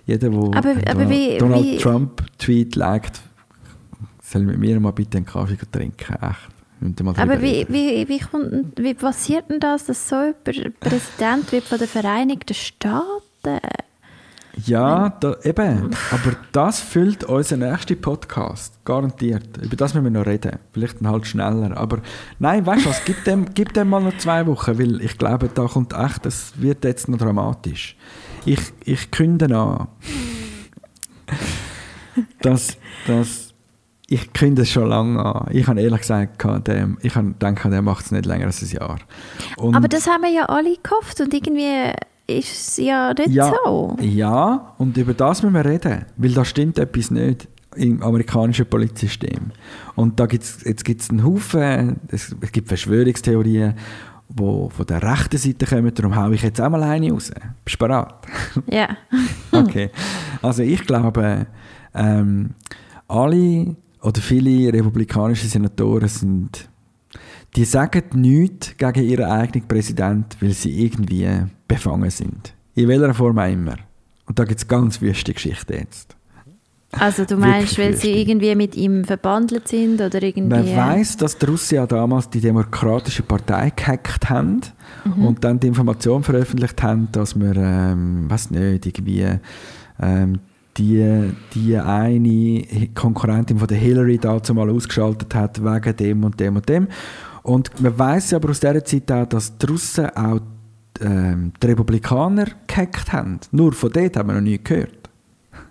[0.05, 3.21] jeder, wo aber, aber wie, Donald wie, Trump Tweet legt,
[4.21, 6.15] soll mit mir mal bitte einen Kaffee trinken.
[6.15, 6.49] Echt.
[7.15, 11.77] Aber wie, wie, wie, kommt, wie passiert denn das, dass so jemand Präsident wird von
[11.77, 13.59] den Vereinigten Staaten?
[14.65, 15.89] Ja, da, eben.
[16.11, 18.85] Aber das füllt unseren nächsten Podcast.
[18.85, 19.57] Garantiert.
[19.57, 20.59] Über das müssen wir noch reden.
[20.71, 21.75] Vielleicht dann halt schneller.
[21.75, 21.99] Aber
[22.37, 23.03] nein, weißt du was?
[23.03, 26.53] Gib dem, gib dem mal noch zwei Wochen, weil ich glaube, da kommt echt, das
[26.57, 27.97] wird jetzt noch dramatisch.
[28.45, 29.87] Ich, ich künde an.
[32.41, 33.52] dass, dass
[34.07, 35.47] ich künde es schon lange an.
[35.51, 36.43] Ich habe ehrlich gesagt,
[37.01, 38.99] ich denke, der macht es nicht länger als ein Jahr.
[39.57, 41.93] Und Aber das haben wir ja alle gehofft und irgendwie
[42.27, 43.97] ist es ja nicht ja, so.
[44.01, 49.51] Ja, und über das müssen wir reden, weil da stimmt etwas nicht im amerikanischen Polizsystem.
[49.95, 53.73] Und da gibt's, jetzt gibt es einen Haufen, es, es gibt Verschwörungstheorien,
[54.29, 57.31] die von der rechten Seite kommen, darum haue ich jetzt auch mal eine raus.
[57.63, 58.13] Bist du bereit?
[58.67, 58.89] Ja.
[59.51, 59.89] okay.
[60.41, 61.47] Also ich glaube,
[61.93, 62.51] ähm,
[63.07, 66.69] alle oder viele republikanische Senatoren sind,
[67.55, 71.27] die sagen nichts gegen ihren eigenen Präsidenten, weil sie irgendwie
[71.67, 72.53] befangen sind.
[72.75, 73.77] In welcher Form auch immer.
[74.25, 76.15] Und da gibt es ganz wüste Geschichten jetzt.
[76.91, 80.55] Also du meinst, weil sie irgendwie mit ihm verbandelt sind oder irgendwie...
[80.55, 84.61] Man weiß, dass die Russen damals die Demokratische Partei gehackt haben
[85.05, 85.25] Mhm.
[85.25, 89.25] und dann die Information veröffentlicht haben, dass wir, ähm, weiß nicht, irgendwie
[90.01, 90.39] ähm,
[90.77, 92.65] die, die eine
[92.95, 96.87] Konkurrentin von der Hillary dazu mal ausgeschaltet hat wegen dem und dem und dem.
[97.43, 100.39] Und man weiß aber aus dieser Zeit auch, dass die Russen auch
[101.01, 103.39] ähm, die Republikaner gehackt haben.
[103.51, 105.03] Nur von dort haben wir noch nie gehört.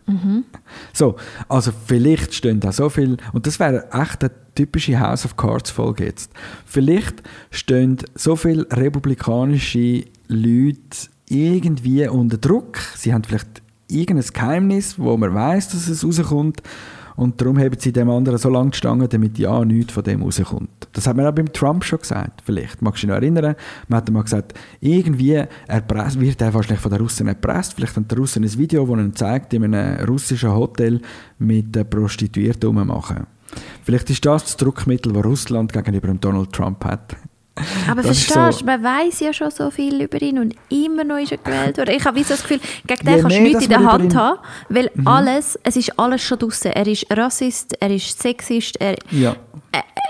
[0.93, 1.17] So,
[1.49, 5.71] also vielleicht stehen da so viel, und das wäre echt eine typische House of Cards
[5.71, 6.33] Folge jetzt.
[6.67, 12.79] Vielleicht stehen so viele republikanische Leute irgendwie unter Druck.
[12.97, 13.62] Sie haben vielleicht
[13.93, 16.63] irgendein Geheimnis, wo man weiß, dass es rauskommt.
[17.15, 20.89] Und darum haben sie dem anderen so lange gestanden, damit ja nichts von dem rauskommt.
[20.93, 22.43] Das hat man auch beim Trump schon gesagt.
[22.45, 22.81] Vielleicht.
[22.81, 23.55] Magst du dich noch erinnern?
[23.89, 27.75] Man hat mal gesagt, irgendwie erpresst, wird er wahrscheinlich von den Russen erpresst.
[27.75, 31.01] Vielleicht haben die Russen ein Video, das ihnen zeigt, in einem russischen Hotel
[31.39, 33.27] mit Prostituierten rummachen.
[33.85, 37.17] Vielleicht ist das das Druckmittel, das Russland gegenüber Donald Trump hat.
[37.87, 41.05] Aber Das verstehst du, so- man weiß ja schon so viel über ihn und immer
[41.05, 41.95] noch ist er gewählt worden.
[41.95, 44.19] Ich habe so das Gefühl, gegen den kannst du nichts in der Hand Mhm.
[44.19, 44.39] haben,
[44.71, 46.73] weil alles, es ist alles schon draussen.
[46.73, 49.37] Er ist Rassist, er ist Sexist, er, Ja.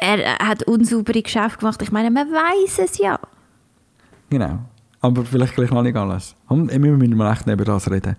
[0.00, 1.82] er, er hat unsaubere Geschäfte gemacht.
[1.82, 3.18] Ich meine, man weiß es ja.
[4.30, 4.60] Genau.
[5.00, 6.36] Aber vielleicht gleich noch nicht alles.
[6.46, 8.14] Und wir müssen mal echt über das reden.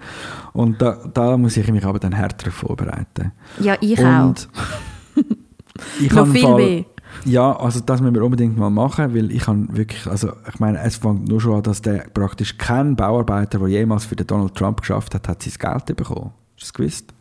[0.51, 3.31] Und da, da muss ich mich aber dann härter vorbereiten.
[3.61, 4.49] Ja, ich Und
[6.01, 6.85] ich Noch viel Fall- mehr.
[7.25, 10.79] Ja, also das müssen wir unbedingt mal machen, weil ich habe wirklich, also ich meine,
[10.81, 14.55] es fängt nur schon an, dass der praktisch kein Bauarbeiter, der jemals für den Donald
[14.55, 16.31] Trump geschafft hat, hat sein Geld bekommen.
[16.55, 17.13] Hast du das gewusst?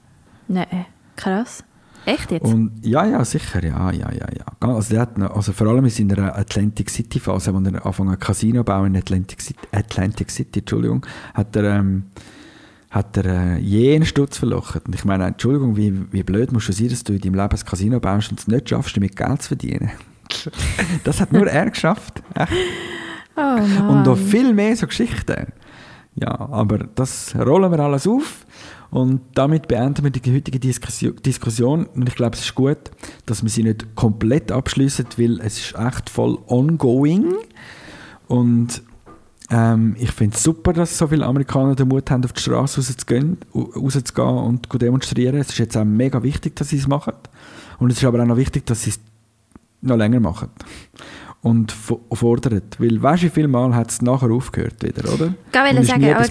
[0.48, 0.86] Nein,
[1.16, 1.64] krass.
[2.04, 2.44] Echt jetzt?
[2.44, 4.44] Und ja, ja, sicher, ja, ja, ja, ja.
[4.60, 8.10] Also, der hat noch, also vor allem in seiner Atlantic City Phase, wo er angefangen
[8.10, 12.04] hat, Casino bauen in Atlantic City, Atlantic City Entschuldigung, hat er, ähm,
[12.92, 14.86] hat er äh, jeden Stutz verlocht.
[14.86, 17.50] Und ich meine, Entschuldigung, wie, wie blöd musst du sein, dass du in deinem Leben
[17.50, 19.90] ein Casino baust und es nicht schaffst, damit Geld zu verdienen.
[21.04, 22.22] das hat nur er geschafft.
[23.34, 23.40] Oh.
[23.88, 25.46] Und noch viel mehr so Geschichten.
[26.16, 28.44] Ja, aber das rollen wir alles auf.
[28.90, 31.86] Und damit beenden wir die heutige Diskussion- Diskussion.
[31.86, 32.90] Und ich glaube, es ist gut,
[33.24, 37.32] dass wir sie nicht komplett abschließen, weil es ist echt voll ongoing.
[38.28, 38.82] Und
[39.52, 42.80] ähm, ich finde es super, dass so viele Amerikaner den Mut haben, auf die Straße
[42.80, 45.36] rauszugehen, rauszugehen und zu demonstrieren.
[45.38, 47.12] Es ist jetzt auch mega wichtig, dass sie es machen.
[47.78, 49.00] Und es ist aber auch noch wichtig, dass sie es
[49.82, 50.48] noch länger machen.
[51.42, 52.62] Und fo- fordern.
[52.78, 55.34] Weil weißt du, wie viele Mal hat es nachher aufgehört wieder, oder?
[55.72, 56.28] Ich ist sagen, aber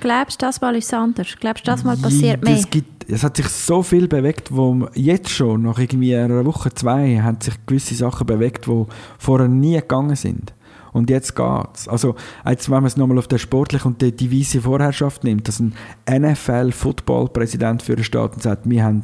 [0.00, 1.28] glaubst du, das Mal ist es anders?
[1.38, 2.58] Glaubst du, das Mal passiert Ja, mehr?
[2.58, 6.72] Es, gibt, es hat sich so viel bewegt, wo jetzt schon, nach irgendwie einer Woche,
[6.72, 8.84] zwei, haben sich gewisse Sachen bewegt, die
[9.18, 10.54] vorher nie gegangen sind.
[10.98, 11.88] Und jetzt geht's.
[11.88, 15.60] Also, jetzt, wenn man es nochmal auf den sportlichen und die divise Vorherrschaft nimmt, dass
[15.60, 15.74] ein
[16.10, 19.02] NFL-Football-Präsident für steht und sagt, wir haben,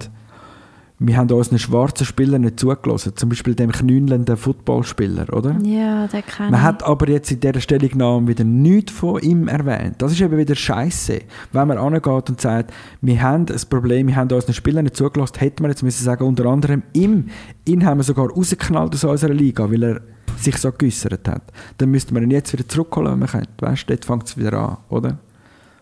[0.99, 3.16] wir haben unseren schwarzen Spieler nicht zugelassen.
[3.16, 5.57] Zum Beispiel dem knünelnden Footballspieler, oder?
[5.62, 9.97] Ja, der kann Man hat aber jetzt in dieser Stellungnahme wieder nichts von ihm erwähnt.
[9.99, 11.20] Das ist eben wieder Scheiße.
[11.53, 15.38] Wenn man angeht und sagt, wir haben ein Problem, wir haben unseren Spielern nicht zugelassen,
[15.38, 17.26] hätte man jetzt müssen sagen, unter anderem ihm,
[17.64, 20.01] ihn haben wir sogar rausgeknallt aus unserer Liga, weil er
[20.39, 21.43] sich so geäussert hat.
[21.78, 23.49] Dann müsste man ihn jetzt wieder zurückholen, wenn man könnte.
[23.61, 25.18] Weißt du, dort fängt es wieder an, oder?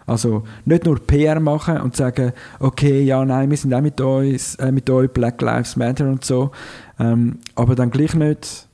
[0.06, 4.56] Also nicht nur PR machen und sagen, okay, ja, nein, wir sind auch mit uns,
[4.56, 6.50] äh, mit euch, Black Lives Matter und so,
[6.98, 8.66] ähm, aber dann gleich nicht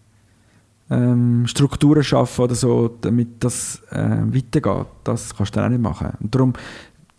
[0.90, 4.86] ähm, Strukturen schaffen oder so, damit das äh, weitergeht.
[5.04, 6.12] Das kannst du dann auch nicht machen.
[6.20, 6.54] Und darum,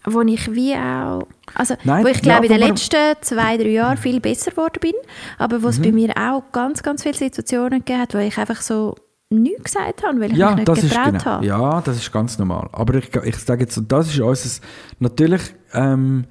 [0.05, 1.23] wo ich wie auch,
[1.55, 4.79] also Nein, wo ich ja, glaube in den letzten zwei, drei Jahren viel besser geworden
[4.81, 4.95] bin,
[5.39, 5.83] aber wo es Mhm.
[5.83, 8.95] bei mir auch ganz, ganz viele Situationen gegeben hat, wo ich einfach so
[9.31, 11.25] nichts gesagt habe, weil ich ja mich nicht das ist getraut genau.
[11.25, 11.47] habe.
[11.47, 12.69] Ja, das ist ganz normal.
[12.73, 14.61] Aber ich, ich sage jetzt, das ist unser,
[14.99, 16.25] natürlich, ähm,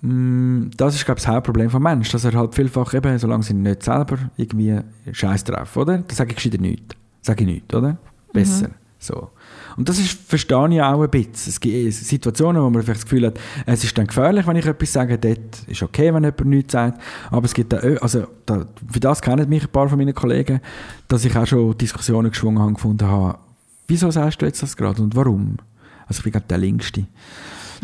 [0.00, 3.42] mm, das ist glaube ich das Hauptproblem vom Menschen, dass er halt vielfach eben, solange
[3.42, 4.80] sie nicht selber irgendwie
[5.12, 5.98] Scheiß drauf, oder?
[5.98, 6.96] Da sage ich gescheiter nichts.
[7.22, 7.96] Sage ich nichts, oder?
[8.32, 8.70] Besser.
[8.98, 9.30] So.
[9.76, 11.32] Und das ist, verstehe ich auch ein bisschen.
[11.48, 14.66] Es gibt Situationen, wo man vielleicht das Gefühl hat, es ist dann gefährlich, wenn ich
[14.66, 17.00] etwas sage, dort ist okay, wenn jemand nichts sagt,
[17.30, 20.60] aber es gibt auch, also da, für das kennen mich ein paar von meinen Kollegen,
[21.08, 23.38] dass ich auch schon Diskussionen geschwungen habe, gefunden habe,
[23.88, 25.56] wieso sagst du jetzt das gerade und warum?
[26.06, 27.06] Also ich bin gerade der Linkste.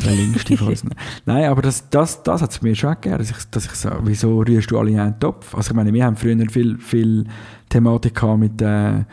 [0.04, 0.84] Der Linkste von uns.
[1.26, 3.90] Nein, aber das, das, das hat es mir schon gegeben, dass ich, dass ich so,
[4.02, 5.54] wieso rührst du alle in einen Topf?
[5.54, 7.24] Also ich meine, wir haben früher viel, viel
[7.68, 9.04] Thematik gehabt mit, äh,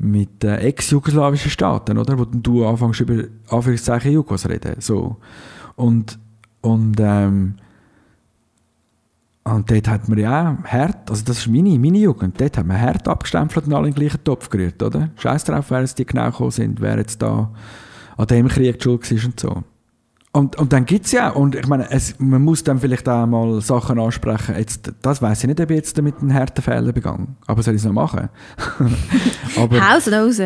[0.00, 2.18] mit äh, ex-jugoslawischen Staaten, oder?
[2.18, 4.76] Wo du anfängst über Anführungszeichen Jugos reden.
[4.78, 5.16] So.
[5.76, 6.18] Und,
[6.62, 7.56] und, ähm,
[9.44, 12.66] und dort hat man ja auch hart, also das ist meine, meine Jugend, dort hat
[12.66, 15.10] man hart abgestempelt und alle in den gleichen Topf gerührt, oder?
[15.16, 17.50] Scheiß drauf, wer jetzt die genau gekommen sind, wer jetzt da
[18.16, 19.64] an dem Krieg schuld war und so.
[20.32, 23.26] Und, und dann gibt es ja, und ich meine, es, man muss dann vielleicht auch
[23.26, 24.54] mal Sachen ansprechen.
[24.56, 27.74] Jetzt, das weiß ich nicht, ob ich jetzt damit einen harten Fehler begangen aber soll
[27.74, 28.28] ich es noch machen?
[29.56, 30.40] aber Haus und raus.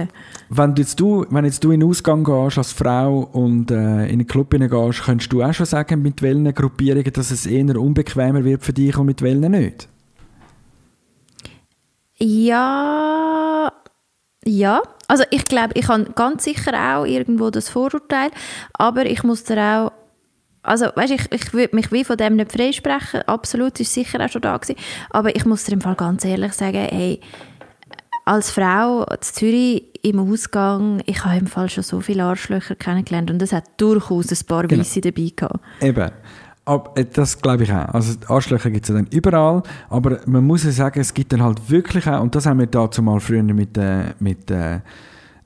[0.48, 4.06] wenn, du jetzt du, wenn jetzt du in den Ausgang gehst als Frau und äh,
[4.06, 7.78] in einen Club gehst, könntest du auch schon sagen, mit welchen Gruppierungen dass es eher
[7.78, 9.88] unbequemer wird für dich und mit welchen nicht?
[12.18, 13.70] Ja,
[14.46, 14.80] ja.
[15.08, 18.30] Also ich glaube, ich habe ganz sicher auch irgendwo das Vorurteil,
[18.72, 19.92] aber ich muss da auch,
[20.62, 24.30] also weißt, ich, ich würde mich wie von dem nicht freisprechen, absolut, ist sicher auch
[24.30, 24.78] schon da gewesen,
[25.10, 27.20] aber ich muss dir im Fall ganz ehrlich sagen, hey,
[28.24, 33.30] als Frau in Zürich im Ausgang, ich habe im Fall schon so viele Arschlöcher kennengelernt
[33.30, 34.80] und es hat durchaus ein paar Genau.
[34.80, 35.60] Weisse dabei gehabt.
[35.80, 36.10] Eben.
[36.66, 37.88] Aber, äh, das glaube ich auch.
[37.94, 41.42] Also Arschlöcher gibt es ja dann überall, aber man muss ja sagen, es gibt dann
[41.42, 44.80] halt wirklich auch, und das haben wir dazu mal früher mit, äh, mit äh,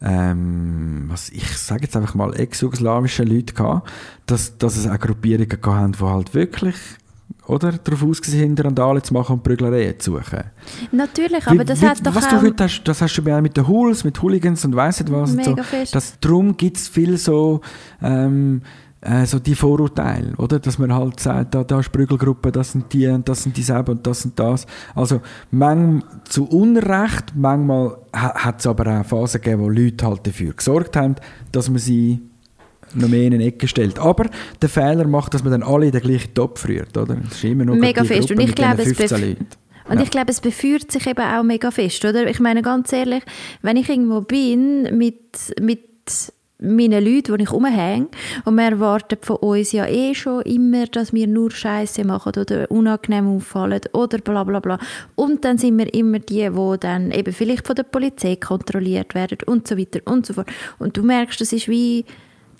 [0.01, 3.91] ähm, was ich sage jetzt einfach mal ex-jugoslawischen Leuten gehabt,
[4.27, 6.77] dass, dass es auch Gruppierungen gehabt haben, die halt wirklich
[7.47, 10.45] oder, darauf ausgesehen sind, Randale zu machen und Prügelereien zu suchen.
[10.93, 12.31] Natürlich, Wie- aber das wie- hat doch was auch...
[12.41, 15.11] du heute hast, das hast du bei- mit den Hools, mit Hooligans und weiss nicht
[15.11, 15.31] was.
[15.31, 15.63] und Mega so.
[15.63, 15.95] fest.
[15.95, 17.63] Das, darum gibt es viel so,
[18.03, 18.63] ähm,
[19.01, 20.59] äh, so die Vorurteile, oder?
[20.59, 23.63] Dass man halt sagt, da, da ist Prügelgruppe, das sind die und das sind die
[23.63, 24.67] selber und das und das.
[24.95, 25.21] Also
[25.51, 30.53] manchmal zu Unrecht, manchmal ha, hat es aber auch Phasen gegeben, wo Leute halt dafür
[30.53, 31.15] gesorgt haben,
[31.53, 32.21] dass man sie
[32.95, 33.99] noch mehr in eine Ecke stellt.
[33.99, 34.27] Aber
[34.63, 37.15] der Fehler macht, dass man dann alle in den gleichen Topf rührt, oder?
[37.17, 38.31] Das ist immer noch Mega die fest.
[38.31, 39.47] Und ich glaube, es 15 bef- Leuten.
[39.91, 40.03] Und Ja.
[40.03, 42.27] ich glaube, es beführt sich eben auch mega fest, oder?
[42.29, 43.23] Ich meine, ganz ehrlich,
[43.63, 45.21] wenn ich irgendwo bin mit,
[45.61, 45.81] mit
[46.61, 48.09] meinen Leuten, die ich rumhänge,
[48.45, 52.71] und man erwartet von uns ja eh schon immer, dass wir nur Scheiße machen oder
[52.71, 54.79] unangenehm auffallen oder bla bla bla.
[55.15, 59.39] Und dann sind wir immer die, die dann eben vielleicht von der Polizei kontrolliert werden
[59.47, 60.49] und so weiter und so fort.
[60.79, 62.05] Und du merkst, das ist wie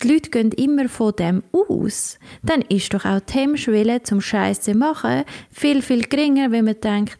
[0.01, 4.73] die Leute gehen immer von dem aus, dann ist doch auch die Hemmschwelle zum Scheiße
[4.73, 7.17] machen viel, viel geringer, wenn man denkt,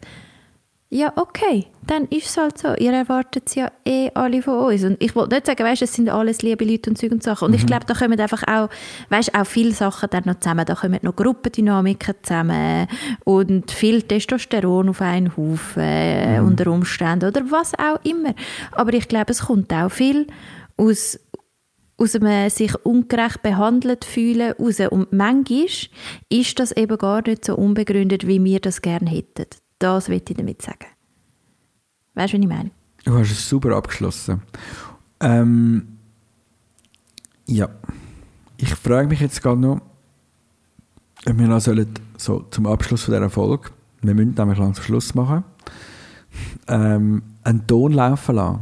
[0.92, 2.74] ja, okay, dann ist es halt so.
[2.74, 4.84] Ihr erwartet es ja eh alle von uns.
[4.84, 7.48] Und ich wollte nicht sagen, weißt, es sind alles liebe Leute und Zeug und Sachen.
[7.48, 8.70] Und ich glaube, da kommen einfach auch,
[9.10, 10.66] weißt, auch viele Sachen dann noch zusammen.
[10.66, 12.88] Da kommen noch Gruppendynamiken zusammen
[13.24, 18.34] und viel Testosteron auf einen Haufen unter Umständen oder was auch immer.
[18.72, 20.26] Aber ich glaube, es kommt auch viel
[20.76, 21.20] aus
[21.98, 24.80] aus einem sich ungerecht behandelt fühlen raus.
[24.90, 25.68] Und manchmal
[26.30, 29.48] ist das eben gar nicht so unbegründet, wie wir das gerne hätten.
[29.80, 30.86] Das will ich damit sagen.
[32.14, 32.72] Weißt du, was ich meine?
[33.06, 34.42] Du hast es super abgeschlossen.
[35.22, 35.98] Ähm,
[37.48, 37.70] ja.
[38.58, 39.82] Ich frage mich jetzt gerade noch,
[41.26, 43.72] ob wir noch sollen, so zum Abschluss von dieser Folge,
[44.02, 45.44] wir müssen nämlich langsam Schluss machen,
[46.68, 48.60] ähm, einen Ton laufen lassen.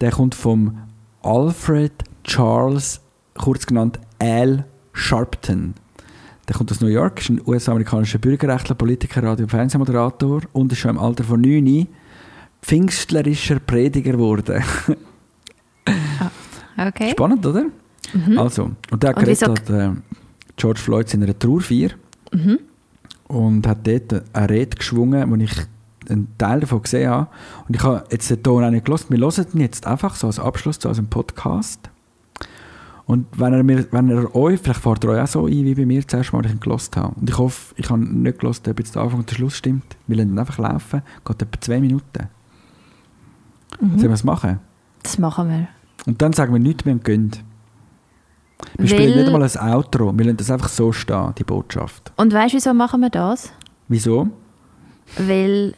[0.00, 0.78] Der kommt vom
[1.22, 1.92] Alfred
[2.24, 3.00] Charles,
[3.34, 5.74] kurz genannt Al Sharpton.
[6.48, 10.78] Der kommt aus New York, ist ein US-amerikanischer Bürgerrechtler, Politiker, Radio- und Fernsehmoderator und ist
[10.78, 11.86] schon im Alter von 9
[12.62, 14.62] pfingstlerischer Prediger geworden.
[16.78, 17.10] Okay.
[17.10, 17.66] Spannend, oder?
[18.36, 19.90] Also, und der hat geredet hat, äh,
[20.56, 21.90] George Floyd in einer Trauerfeier
[23.28, 25.52] und hat dort eine Rede geschwungen, wo ich
[26.08, 27.28] einen Teil davon gesehen habe.
[27.68, 29.10] Und ich habe jetzt den Ton auch nicht gehört.
[29.10, 31.90] Wir hören ihn jetzt einfach so als Abschluss zu unserem Podcast.
[33.04, 35.74] Und wenn er, mir, wenn er euch, vielleicht fährt er euch auch so ein, wie
[35.74, 37.14] bei mir zuerst mal, als ich ihn gehört habe.
[37.20, 39.96] Und ich hoffe, ich habe nicht gehört, ob jetzt der Anfang und der Schluss stimmt.
[40.06, 41.02] Wir lassen ihn einfach laufen.
[41.24, 42.28] Geht etwa zwei Minuten.
[43.80, 44.60] Sollen wir es machen?
[45.02, 45.68] Das machen wir.
[46.06, 47.32] Und dann sagen wir nichts mehr und gehen.
[48.78, 52.12] Wir spielen Weil- nicht einmal ein Outro, wir lassen das einfach so stehen, die Botschaft.
[52.16, 53.52] Und weißt du, wieso machen wir das?
[53.88, 54.28] Wieso?
[55.18, 55.74] Weil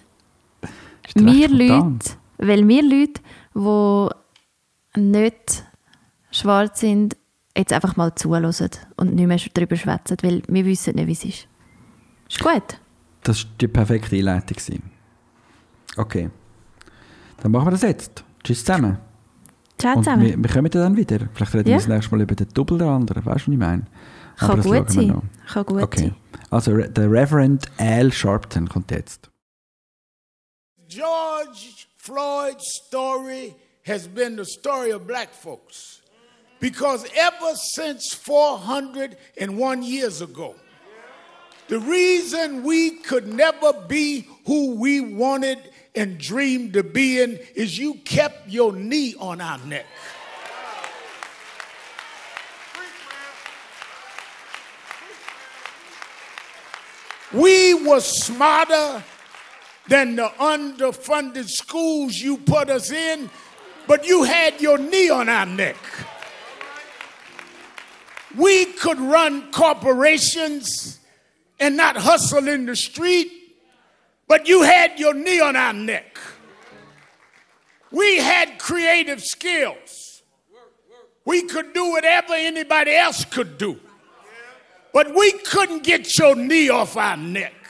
[1.14, 1.48] wir?
[1.48, 3.20] Leute, weil wir Leute,
[4.96, 5.63] die nicht
[6.34, 7.16] schwarz sind,
[7.56, 8.52] jetzt einfach mal zuhören
[8.96, 11.48] und nicht mehr darüber schwätzen, weil wir wissen nicht, wie es ist.
[12.28, 12.78] Ist gut.
[13.22, 14.82] Das war die perfekte Einleitung.
[15.96, 16.30] Okay.
[17.42, 18.24] Dann machen wir das jetzt.
[18.42, 18.98] Tschüss zusammen.
[19.78, 20.22] Ciao Und zusammen.
[20.22, 21.28] wir, wir kommen dann wieder.
[21.32, 21.74] Vielleicht reden Ja.
[21.74, 23.24] wir das nächste Mal über den Double der anderen.
[23.24, 23.86] Weißt du, was ich meine?
[24.38, 25.22] Aber Kann das gut sein.
[25.46, 26.00] Kann gut Okay.
[26.00, 26.16] sein.
[26.50, 29.30] Also, der Reverend Al Sharpton kommt jetzt.
[30.88, 33.54] George Floyd's story
[33.86, 35.93] has been the story of black folks.
[36.64, 40.54] Because ever since 401 years ago,
[41.68, 45.58] the reason we could never be who we wanted
[45.94, 49.84] and dreamed to be in is you kept your knee on our neck.
[57.34, 59.04] We were smarter
[59.86, 63.28] than the underfunded schools you put us in,
[63.86, 65.76] but you had your knee on our neck.
[68.36, 70.98] We could run corporations
[71.60, 73.30] and not hustle in the street,
[74.26, 76.18] but you had your knee on our neck.
[77.90, 80.22] We had creative skills.
[81.24, 83.80] We could do whatever anybody else could do,
[84.92, 87.63] but we couldn't get your knee off our neck.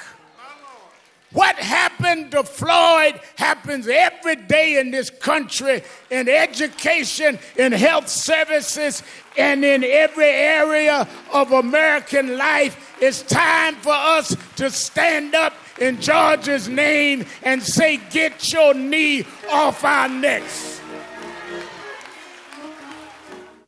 [1.35, 9.03] What happened to Floyd happens every day in this country in education, in health services,
[9.37, 12.95] and in every area of American life.
[13.01, 19.27] It's time for us to stand up in George's name and say, Get your knee
[19.51, 20.81] off our necks.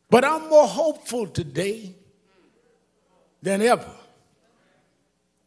[0.08, 1.96] But I'm more hopeful today
[3.42, 3.95] than ever.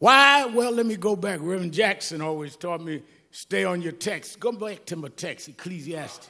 [0.00, 0.46] Why?
[0.46, 1.40] Well, let me go back.
[1.42, 4.40] Reverend Jackson always taught me stay on your text.
[4.40, 6.28] Go back to my text, Ecclesiastes.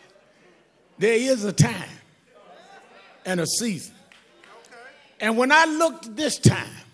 [0.99, 1.89] There is a time
[3.25, 3.95] and a season.
[5.21, 6.85] And when I looked this time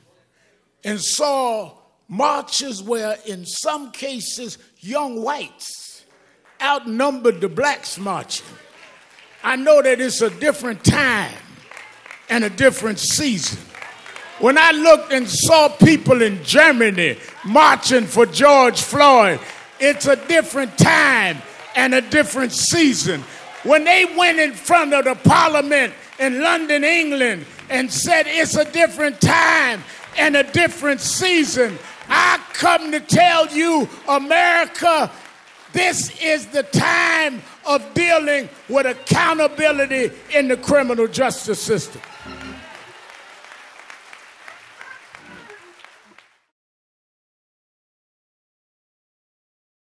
[0.85, 1.73] and saw
[2.09, 6.05] marches where, in some cases, young whites
[6.61, 8.47] outnumbered the blacks marching,
[9.43, 11.33] I know that it's a different time
[12.29, 13.61] and a different season.
[14.39, 19.41] When I looked and saw people in Germany marching for George Floyd,
[19.81, 21.39] it's a different time
[21.75, 23.23] and a different season.
[23.63, 28.71] When they went in front of the parliament in London, England, and said it's a
[28.71, 29.83] different time
[30.19, 31.79] and a different season,
[32.09, 35.11] I come to tell you, America,
[35.73, 42.03] this is the time of dealing with accountability in the criminal justice system.